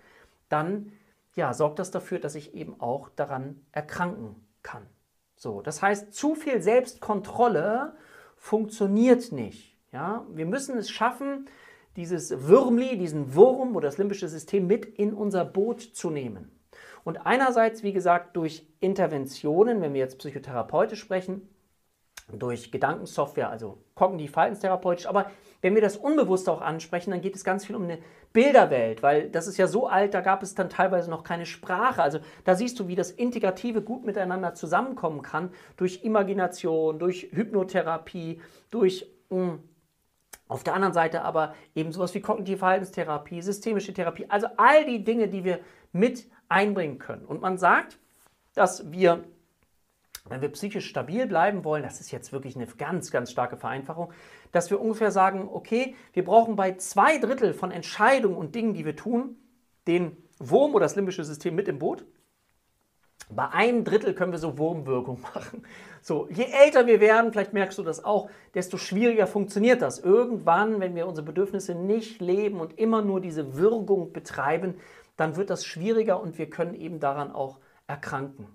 dann 0.49 0.93
ja, 1.37 1.55
sorgt 1.55 1.79
das 1.79 1.93
dafür, 1.93 2.19
dass 2.19 2.35
ich 2.35 2.55
eben 2.55 2.81
auch 2.81 3.09
daran 3.11 3.65
erkranken 3.71 4.35
kann. 4.65 4.87
So, 5.37 5.63
das 5.63 5.81
heißt, 5.81 6.13
zu 6.13 6.35
viel 6.35 6.61
Selbstkontrolle 6.61 7.95
funktioniert 8.37 9.31
nicht. 9.33 9.79
Ja, 9.93 10.27
wir 10.31 10.47
müssen 10.47 10.77
es 10.77 10.91
schaffen, 10.91 11.47
dieses 12.01 12.49
Würmli, 12.49 12.97
diesen 12.97 13.35
Wurm 13.35 13.77
oder 13.77 13.89
das 13.89 13.99
limbische 13.99 14.27
System 14.27 14.67
mit 14.67 14.87
in 14.87 15.13
unser 15.13 15.45
Boot 15.45 15.83
zu 15.83 16.09
nehmen. 16.09 16.51
Und 17.05 17.27
einerseits, 17.27 17.83
wie 17.83 17.93
gesagt, 17.93 18.37
durch 18.37 18.67
Interventionen, 18.81 19.83
wenn 19.83 19.93
wir 19.93 20.01
jetzt 20.01 20.19
psychotherapeutisch 20.19 20.99
sprechen, 20.99 21.47
durch 22.33 22.71
Gedankensoftware, 22.71 23.51
also 23.51 23.83
kognitiv 23.95 24.33
verhaltenstherapeutisch. 24.33 25.07
Aber 25.07 25.31
wenn 25.61 25.75
wir 25.75 25.83
das 25.83 25.99
unbewusst 25.99 26.49
auch 26.49 26.63
ansprechen, 26.63 27.11
dann 27.11 27.21
geht 27.21 27.37
es 27.37 27.45
ganz 27.45 27.67
viel 27.67 27.77
um 27.77 27.83
eine 27.83 27.99
Bilderwelt, 28.33 29.03
weil 29.03 29.29
das 29.29 29.47
ist 29.47 29.59
ja 29.59 29.67
so 29.67 29.89
alt, 29.89 30.15
da 30.15 30.21
gab 30.21 30.43
es 30.43 30.55
dann 30.55 30.71
teilweise 30.71 31.11
noch 31.11 31.25
keine 31.25 31.45
Sprache. 31.45 32.03
Also 32.03 32.21
da 32.45 32.55
siehst 32.55 32.79
du, 32.79 32.89
wie 32.89 32.95
das 32.95 33.11
Integrative 33.11 33.83
gut 33.83 34.07
miteinander 34.07 34.55
zusammenkommen 34.55 35.21
kann, 35.21 35.51
durch 35.77 36.03
Imagination, 36.05 36.99
durch 36.99 37.29
Hypnotherapie, 37.33 38.41
durch 38.71 39.07
mh, 39.29 39.39
hm, 39.39 39.59
auf 40.51 40.65
der 40.65 40.75
anderen 40.75 40.93
Seite 40.93 41.23
aber 41.23 41.55
eben 41.75 41.93
sowas 41.93 42.15
wie 42.15 42.21
kognitive 42.21 42.59
Verhaltenstherapie, 42.59 43.41
systemische 43.41 43.95
Therapie, 43.95 44.27
also 44.29 44.49
all 44.57 44.85
die 44.85 45.05
Dinge, 45.05 45.29
die 45.29 45.45
wir 45.45 45.61
mit 45.93 46.29
einbringen 46.49 46.99
können. 46.99 47.25
Und 47.25 47.41
man 47.41 47.57
sagt, 47.57 47.99
dass 48.55 48.91
wir 48.91 49.25
wenn 50.29 50.43
wir 50.43 50.51
psychisch 50.51 50.87
stabil 50.87 51.27
bleiben 51.27 51.65
wollen, 51.65 51.83
das 51.83 52.01
ist 52.01 52.13
jetzt 52.13 52.33
wirklich 52.33 52.55
eine 52.55 52.67
ganz, 52.67 53.11
ganz 53.11 53.31
starke 53.33 53.57
Vereinfachung, 53.57 54.13
dass 54.53 54.71
wir 54.71 54.81
ungefähr 54.81 55.11
sagen, 55.11 55.49
okay, 55.51 55.97
wir 56.13 56.25
brauchen 56.25 56.57
bei 56.57 56.75
zwei 56.75 57.19
Drittel 57.19 57.53
von 57.55 57.71
Entscheidungen 57.71 58.37
und 58.37 58.55
Dingen, 58.55 58.75
die 58.75 58.85
wir 58.85 58.95
tun, 58.95 59.37
den 59.89 60.17
Wurm 60.39 60.75
oder 60.75 60.85
das 60.85 60.95
limbische 60.95 61.25
System 61.25 61.55
mit 61.55 61.69
im 61.69 61.79
Boot. 61.79 62.05
Bei 63.35 63.49
einem 63.51 63.85
Drittel 63.85 64.15
können 64.15 64.33
wir 64.33 64.39
so 64.39 64.59
Wurmwirkung 64.59 65.21
machen. 65.35 65.65
So, 66.03 66.29
je 66.31 66.45
älter 66.45 66.87
wir 66.87 67.01
werden, 67.01 67.33
vielleicht 67.33 67.53
merkst 67.53 67.79
du 67.79 67.83
das 67.83 68.05
auch, 68.05 68.31
desto 68.55 68.77
schwieriger 68.77 69.27
funktioniert 69.27 69.83
das. 69.83 69.99
Irgendwann, 69.99 70.81
wenn 70.81 70.95
wir 70.95 71.07
unsere 71.07 71.27
Bedürfnisse 71.27 71.75
nicht 71.75 72.21
leben 72.21 72.61
und 72.61 72.79
immer 72.79 73.03
nur 73.03 73.21
diese 73.21 73.57
Wirkung 73.57 74.13
betreiben, 74.13 74.75
dann 75.17 75.37
wird 75.37 75.51
das 75.51 75.65
schwieriger 75.65 76.21
und 76.21 76.39
wir 76.39 76.49
können 76.49 76.75
eben 76.75 76.99
daran 76.99 77.31
auch 77.31 77.59
erkranken. 77.87 78.47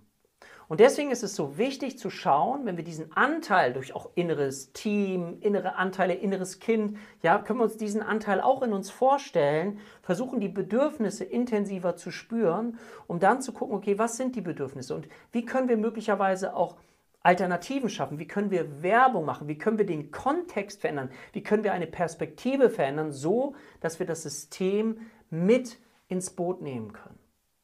Und 0.67 0.79
deswegen 0.79 1.11
ist 1.11 1.23
es 1.23 1.35
so 1.35 1.57
wichtig 1.57 1.99
zu 1.99 2.09
schauen, 2.09 2.65
wenn 2.65 2.77
wir 2.77 2.83
diesen 2.83 3.15
Anteil 3.15 3.73
durch 3.73 3.93
auch 3.95 4.09
inneres 4.15 4.73
Team, 4.73 5.37
innere 5.41 5.75
Anteile, 5.75 6.15
inneres 6.15 6.59
Kind, 6.59 6.97
ja, 7.21 7.37
können 7.37 7.59
wir 7.59 7.65
uns 7.65 7.77
diesen 7.77 8.01
Anteil 8.01 8.41
auch 8.41 8.63
in 8.63 8.73
uns 8.73 8.89
vorstellen, 8.89 9.79
versuchen 10.01 10.39
die 10.39 10.49
Bedürfnisse 10.49 11.23
intensiver 11.23 11.95
zu 11.95 12.09
spüren, 12.09 12.79
um 13.05 13.19
dann 13.19 13.41
zu 13.41 13.53
gucken, 13.53 13.75
okay, 13.75 13.99
was 13.99 14.17
sind 14.17 14.35
die 14.35 14.41
Bedürfnisse 14.41 14.95
und 14.95 15.07
wie 15.31 15.45
können 15.45 15.69
wir 15.69 15.77
möglicherweise 15.77 16.55
auch 16.55 16.77
Alternativen 17.21 17.89
schaffen, 17.89 18.19
wie 18.19 18.27
können 18.27 18.51
wir 18.51 18.83
Werbung 18.83 19.25
machen, 19.25 19.47
wie 19.47 19.57
können 19.57 19.77
wir 19.77 19.85
den 19.85 20.11
Kontext 20.11 20.81
verändern, 20.81 21.09
wie 21.33 21.41
können 21.41 21.63
wir 21.63 21.73
eine 21.73 21.87
Perspektive 21.87 22.69
verändern, 22.69 23.11
so 23.11 23.55
dass 23.81 23.99
wir 23.99 24.05
das 24.05 24.23
System 24.23 24.99
mit 25.29 25.79
ins 26.07 26.31
Boot 26.31 26.61
nehmen 26.61 26.93
können. 26.93 27.17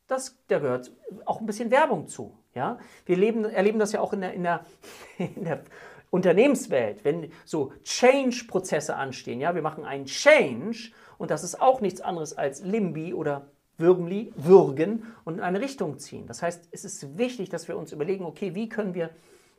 Das, 0.07 0.37
da 0.47 0.59
gehört 0.59 0.91
auch 1.25 1.39
ein 1.39 1.45
bisschen 1.45 1.71
Werbung 1.71 2.07
zu. 2.07 2.40
Ja? 2.53 2.79
Wir 3.05 3.17
leben, 3.17 3.45
erleben 3.45 3.79
das 3.79 3.91
ja 3.91 4.01
auch 4.01 4.13
in 4.13 4.21
der, 4.21 4.33
in 4.33 4.43
der, 4.43 4.65
in 5.17 5.43
der 5.43 5.63
Unternehmenswelt, 6.09 7.05
wenn 7.05 7.31
so 7.45 7.71
Change-Prozesse 7.83 8.95
anstehen. 8.95 9.39
Ja? 9.39 9.55
Wir 9.55 9.61
machen 9.61 9.85
einen 9.85 10.05
Change 10.05 10.91
und 11.17 11.31
das 11.31 11.43
ist 11.43 11.61
auch 11.61 11.81
nichts 11.81 12.01
anderes 12.01 12.37
als 12.37 12.63
Limbi 12.63 13.13
oder 13.13 13.47
Würgenli, 13.77 14.31
würgen 14.35 15.05
und 15.23 15.35
in 15.35 15.39
eine 15.41 15.59
Richtung 15.59 15.97
ziehen. 15.97 16.27
Das 16.27 16.41
heißt, 16.41 16.69
es 16.71 16.85
ist 16.85 17.17
wichtig, 17.17 17.49
dass 17.49 17.67
wir 17.67 17.77
uns 17.77 17.91
überlegen, 17.91 18.25
okay, 18.25 18.53
wie 18.53 18.69
können 18.69 18.93
wir 18.93 19.09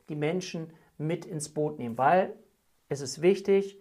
die 0.09 0.15
Menschen 0.15 0.71
mit 0.97 1.25
ins 1.25 1.49
Boot 1.49 1.79
nehmen, 1.79 1.97
weil 1.97 2.33
es 2.89 3.01
ist 3.01 3.21
wichtig, 3.21 3.77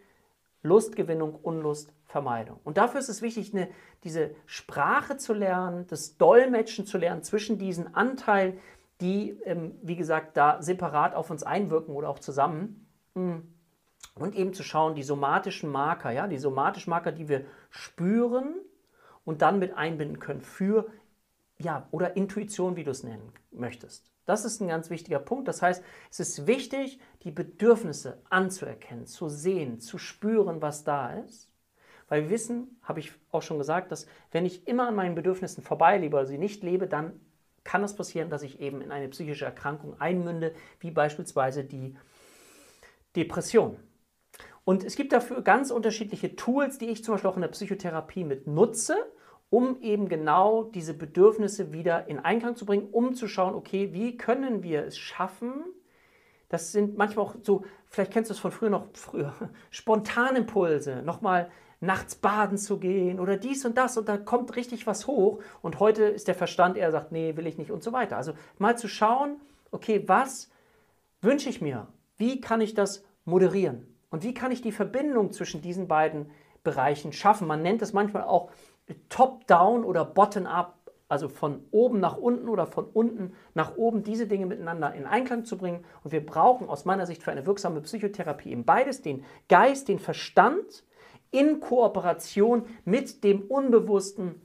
Lustgewinnung, 0.63 1.35
Unlustvermeidung. 1.35 2.61
Und 2.65 2.77
dafür 2.77 3.01
ist 3.01 3.09
es 3.09 3.23
wichtig, 3.23 3.53
eine, 3.53 3.69
diese 4.05 4.31
Sprache 4.47 5.17
zu 5.17 5.33
lernen, 5.35 5.87
das 5.89 6.17
Dolmetschen 6.17 6.87
zu 6.87 6.99
lernen 6.99 7.23
zwischen 7.23 7.59
diesen 7.59 7.95
Anteilen, 7.95 8.59
die, 9.03 9.31
ähm, 9.45 9.75
wie 9.83 9.97
gesagt, 9.97 10.37
da 10.37 10.63
separat 10.63 11.15
auf 11.15 11.31
uns 11.31 11.43
einwirken 11.43 11.95
oder 11.95 12.09
auch 12.09 12.21
zusammen. 12.21 12.87
Mm. 13.15 13.39
Und 14.15 14.35
eben 14.35 14.53
zu 14.53 14.63
schauen, 14.63 14.95
die 14.95 15.03
somatischen 15.03 15.71
Marker, 15.71 16.11
ja, 16.11 16.27
die 16.27 16.39
somatischen 16.39 16.91
Marker, 16.91 17.13
die 17.13 17.29
wir 17.29 17.45
spüren 17.71 18.55
und 19.25 19.43
dann 19.43 19.59
mit 19.59 19.77
einbinden 19.77 20.19
können 20.19 20.43
für, 20.43 20.87
ja, 21.59 21.89
oder 21.93 22.17
Intuition, 22.17 22.77
wie 22.77 22.85
du 22.85 22.91
es 22.91 23.05
nennen 23.05 23.33
möchtest. 23.51 24.13
Das 24.25 24.45
ist 24.45 24.61
ein 24.61 24.69
ganz 24.69 24.91
wichtiger 24.91 25.19
Punkt. 25.19 25.49
Das 25.49 25.63
heißt, 25.63 25.83
es 26.11 26.21
ist 26.21 26.47
wichtig, 26.47 27.01
die 27.23 27.31
Bedürfnisse 27.31 28.23
anzuerkennen, 28.31 29.07
zu 29.07 29.29
sehen, 29.29 29.81
zu 29.81 29.99
spüren, 29.99 30.63
was 30.63 30.85
da 30.85 31.15
ist. 31.15 31.51
Weil 32.09 32.25
wir 32.25 32.31
wissen, 32.31 32.79
habe 32.83 33.01
ich 33.01 33.13
auch 33.31 33.43
schon 33.43 33.59
gesagt, 33.59 33.91
dass 33.91 34.07
wenn 34.31 34.45
ich 34.45 34.69
immer 34.69 34.89
an 34.89 34.95
meinen 34.95 35.15
Bedürfnissen 35.15 35.65
vorbeilebe 35.65 36.17
oder 36.17 36.27
sie 36.27 36.39
nicht 36.39 36.63
lebe, 36.63 36.87
dann 36.87 37.19
kann 37.65 37.85
es 37.85 37.95
passieren, 37.95 38.31
dass 38.31 38.43
ich 38.43 38.61
eben 38.61 38.81
in 38.81 38.91
eine 38.91 39.09
psychische 39.09 39.45
Erkrankung 39.45 40.01
einmünde, 40.01 40.55
wie 40.81 40.91
beispielsweise 40.91 41.65
die 41.65 41.97
Depression. 43.17 43.77
Und 44.65 44.85
es 44.85 44.97
gibt 44.97 45.13
dafür 45.13 45.43
ganz 45.43 45.71
unterschiedliche 45.71 46.37
Tools, 46.37 46.79
die 46.79 46.87
ich 46.87 47.03
zum 47.03 47.15
Beispiel 47.15 47.31
auch 47.31 47.37
in 47.37 47.43
der 47.43 47.49
Psychotherapie 47.49 48.25
mit 48.25 48.47
nutze, 48.47 48.97
um 49.51 49.81
eben 49.83 50.09
genau 50.09 50.65
diese 50.65 50.95
Bedürfnisse 50.95 51.73
wieder 51.73 52.09
in 52.09 52.19
Einklang 52.19 52.57
zu 52.57 52.65
bringen, 52.65 52.89
um 52.91 53.15
zu 53.15 53.29
schauen, 53.29 53.55
okay, 53.55 53.93
wie 53.93 54.17
können 54.17 54.63
wir 54.63 54.85
es 54.87 54.97
schaffen? 54.97 55.53
Das 56.49 56.73
sind 56.73 56.97
manchmal 56.97 57.27
auch 57.27 57.35
so, 57.43 57.65
vielleicht 57.89 58.13
kennst 58.13 58.31
du 58.31 58.35
es 58.35 58.41
von 58.41 58.53
früher 58.53 58.71
noch, 58.71 58.87
früher, 58.95 59.35
Spontanimpulse, 59.71 61.03
nochmal 61.03 61.51
nachts 61.83 62.15
baden 62.15 62.57
zu 62.59 62.79
gehen 62.79 63.19
oder 63.19 63.37
dies 63.37 63.65
und 63.65 63.77
das 63.77 63.99
und 63.99 64.09
da 64.09 64.17
kommt 64.17 64.55
richtig 64.55 64.87
was 64.87 65.09
hoch 65.09 65.41
und 65.63 65.81
heute 65.81 66.05
ist 66.05 66.29
der 66.29 66.37
Verstand 66.37 66.77
eher 66.77 66.93
sagt, 66.93 67.11
nee, 67.11 67.37
will 67.37 67.47
ich 67.47 67.59
nicht 67.59 67.73
und 67.73 67.83
so 67.83 67.93
weiter. 67.93 68.17
Also 68.17 68.35
mal 68.59 68.79
zu 68.79 68.89
schauen, 68.89 69.41
okay, 69.73 70.05
was 70.07 70.49
wünsche 71.21 71.49
ich 71.49 71.61
mir? 71.61 71.89
Wie 72.17 72.41
kann 72.41 72.61
ich 72.61 72.75
das 72.75 73.05
moderieren? 73.25 73.87
Und 74.11 74.23
wie 74.23 74.33
kann 74.33 74.53
ich 74.53 74.63
die 74.63 74.71
Verbindung 74.71 75.33
zwischen 75.33 75.61
diesen 75.61 75.89
beiden 75.89 76.31
Bereichen 76.63 77.13
schaffen? 77.13 77.49
Man 77.49 77.63
nennt 77.63 77.83
es 77.83 77.93
manchmal 77.93 78.25
auch 78.25 78.53
Top-Down 79.09 79.83
oder 79.85 80.05
Bottom-Up, 80.05 80.77
also 81.09 81.29
von 81.29 81.65
oben 81.73 81.99
nach 81.99 82.17
unten 82.17 82.49
oder 82.49 82.67
von 82.67 82.85
unten 82.85 83.35
nach 83.55 83.77
oben, 83.77 84.05
diese 84.05 84.29
Dinge 84.29 84.47
miteinander 84.47 84.95
in 84.95 85.07
Einklang 85.07 85.45
zu 85.45 85.59
bringen. 85.59 85.85
Und 86.05 86.13
wir 86.13 86.25
brauchen 86.25 86.69
aus 86.69 86.85
meiner 86.85 87.07
Sicht 87.07 87.23
für 87.25 87.33
eine 87.33 87.45
wirksame 87.45 87.81
Psychotherapie 87.81 88.51
eben 88.51 88.65
beides, 88.65 89.03
den 89.03 89.25
Geist, 89.49 89.89
den 89.89 89.99
Verstand, 89.99 90.85
in 91.33 91.59
Kooperation 91.61 92.67
mit 92.85 93.25
dem 93.25 93.43
unbewussten, 93.43 94.41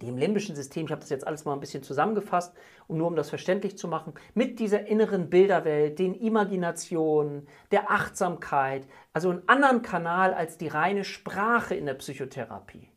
dem 0.00 0.16
limbischen 0.16 0.56
System, 0.56 0.86
ich 0.86 0.92
habe 0.92 1.00
das 1.00 1.10
jetzt 1.10 1.26
alles 1.26 1.44
mal 1.44 1.52
ein 1.52 1.60
bisschen 1.60 1.82
zusammengefasst, 1.82 2.54
um 2.86 2.96
nur 2.96 3.08
um 3.08 3.16
das 3.16 3.28
verständlich 3.28 3.76
zu 3.76 3.88
machen, 3.88 4.14
mit 4.32 4.58
dieser 4.58 4.86
inneren 4.86 5.28
Bilderwelt, 5.28 5.98
den 5.98 6.14
Imaginationen, 6.14 7.46
der 7.70 7.90
Achtsamkeit, 7.90 8.86
also 9.12 9.30
einen 9.30 9.48
anderen 9.48 9.82
Kanal 9.82 10.32
als 10.32 10.56
die 10.56 10.68
reine 10.68 11.04
Sprache 11.04 11.74
in 11.74 11.86
der 11.86 11.94
Psychotherapie, 11.94 12.88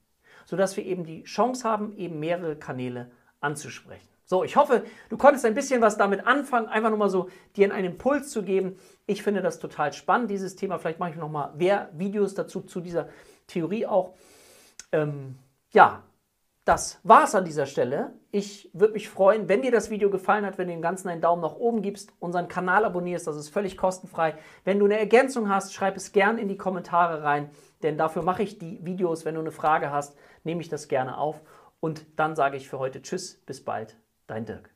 sodass 0.46 0.78
wir 0.78 0.86
eben 0.86 1.04
die 1.04 1.24
Chance 1.24 1.68
haben, 1.68 1.98
eben 1.98 2.20
mehrere 2.20 2.56
Kanäle 2.56 3.12
anzusprechen. 3.42 4.08
So, 4.30 4.44
ich 4.44 4.56
hoffe, 4.56 4.84
du 5.10 5.18
konntest 5.18 5.44
ein 5.46 5.56
bisschen 5.56 5.82
was 5.82 5.98
damit 5.98 6.28
anfangen, 6.28 6.68
einfach 6.68 6.90
nur 6.90 7.00
mal 7.00 7.10
so 7.10 7.30
dir 7.56 7.74
einen 7.74 7.94
Impuls 7.94 8.30
zu 8.30 8.44
geben. 8.44 8.78
Ich 9.08 9.24
finde 9.24 9.42
das 9.42 9.58
total 9.58 9.92
spannend, 9.92 10.30
dieses 10.30 10.56
Thema. 10.56 10.78
Vielleicht 10.78 11.00
mache 11.00 11.10
ich 11.10 11.16
noch 11.16 11.32
mal 11.32 11.52
mehr 11.56 11.90
Videos 11.94 12.36
dazu, 12.36 12.62
zu 12.62 12.80
dieser 12.80 13.10
Theorie 13.48 13.88
auch. 13.88 14.14
Ähm, 14.92 15.40
ja, 15.72 16.04
das 16.64 17.00
war's 17.02 17.34
an 17.34 17.44
dieser 17.44 17.66
Stelle. 17.66 18.14
Ich 18.30 18.70
würde 18.72 18.94
mich 18.94 19.10
freuen, 19.10 19.50
wenn 19.50 19.64
dir 19.64 19.72
das 19.72 19.90
Video 19.90 20.12
gefallen 20.12 20.46
hat, 20.46 20.60
wenn 20.60 20.68
du 20.68 20.74
dem 20.76 20.84
Ganzen 20.84 21.10
einen 21.10 21.22
Daumen 21.22 21.42
nach 21.42 21.56
oben 21.56 21.82
gibst, 21.82 22.14
unseren 22.20 22.48
Kanal 22.48 22.86
abonnierst, 22.86 23.26
das 23.26 23.36
ist 23.36 23.50
völlig 23.50 23.78
kostenfrei. 23.78 24.36
Wenn 24.64 24.78
du 24.78 24.86
eine 24.86 25.00
Ergänzung 25.00 25.50
hast, 25.50 25.74
schreib 25.74 25.98
es 25.98 26.12
gerne 26.12 26.40
in 26.40 26.48
die 26.48 26.58
Kommentare 26.58 27.24
rein, 27.24 27.50
denn 27.82 27.98
dafür 27.98 28.22
mache 28.22 28.44
ich 28.44 28.60
die 28.60 28.86
Videos. 28.86 29.26
Wenn 29.26 29.34
du 29.34 29.42
eine 29.42 29.52
Frage 29.52 29.90
hast, 29.90 30.16
nehme 30.44 30.62
ich 30.62 30.70
das 30.70 30.88
gerne 30.88 31.18
auf. 31.18 31.42
Und 31.80 32.06
dann 32.16 32.36
sage 32.36 32.58
ich 32.58 32.70
für 32.70 32.78
heute 32.78 33.02
Tschüss, 33.02 33.42
bis 33.48 33.66
bald. 33.66 33.98
Dein 34.30 34.46
Dirk. 34.46 34.70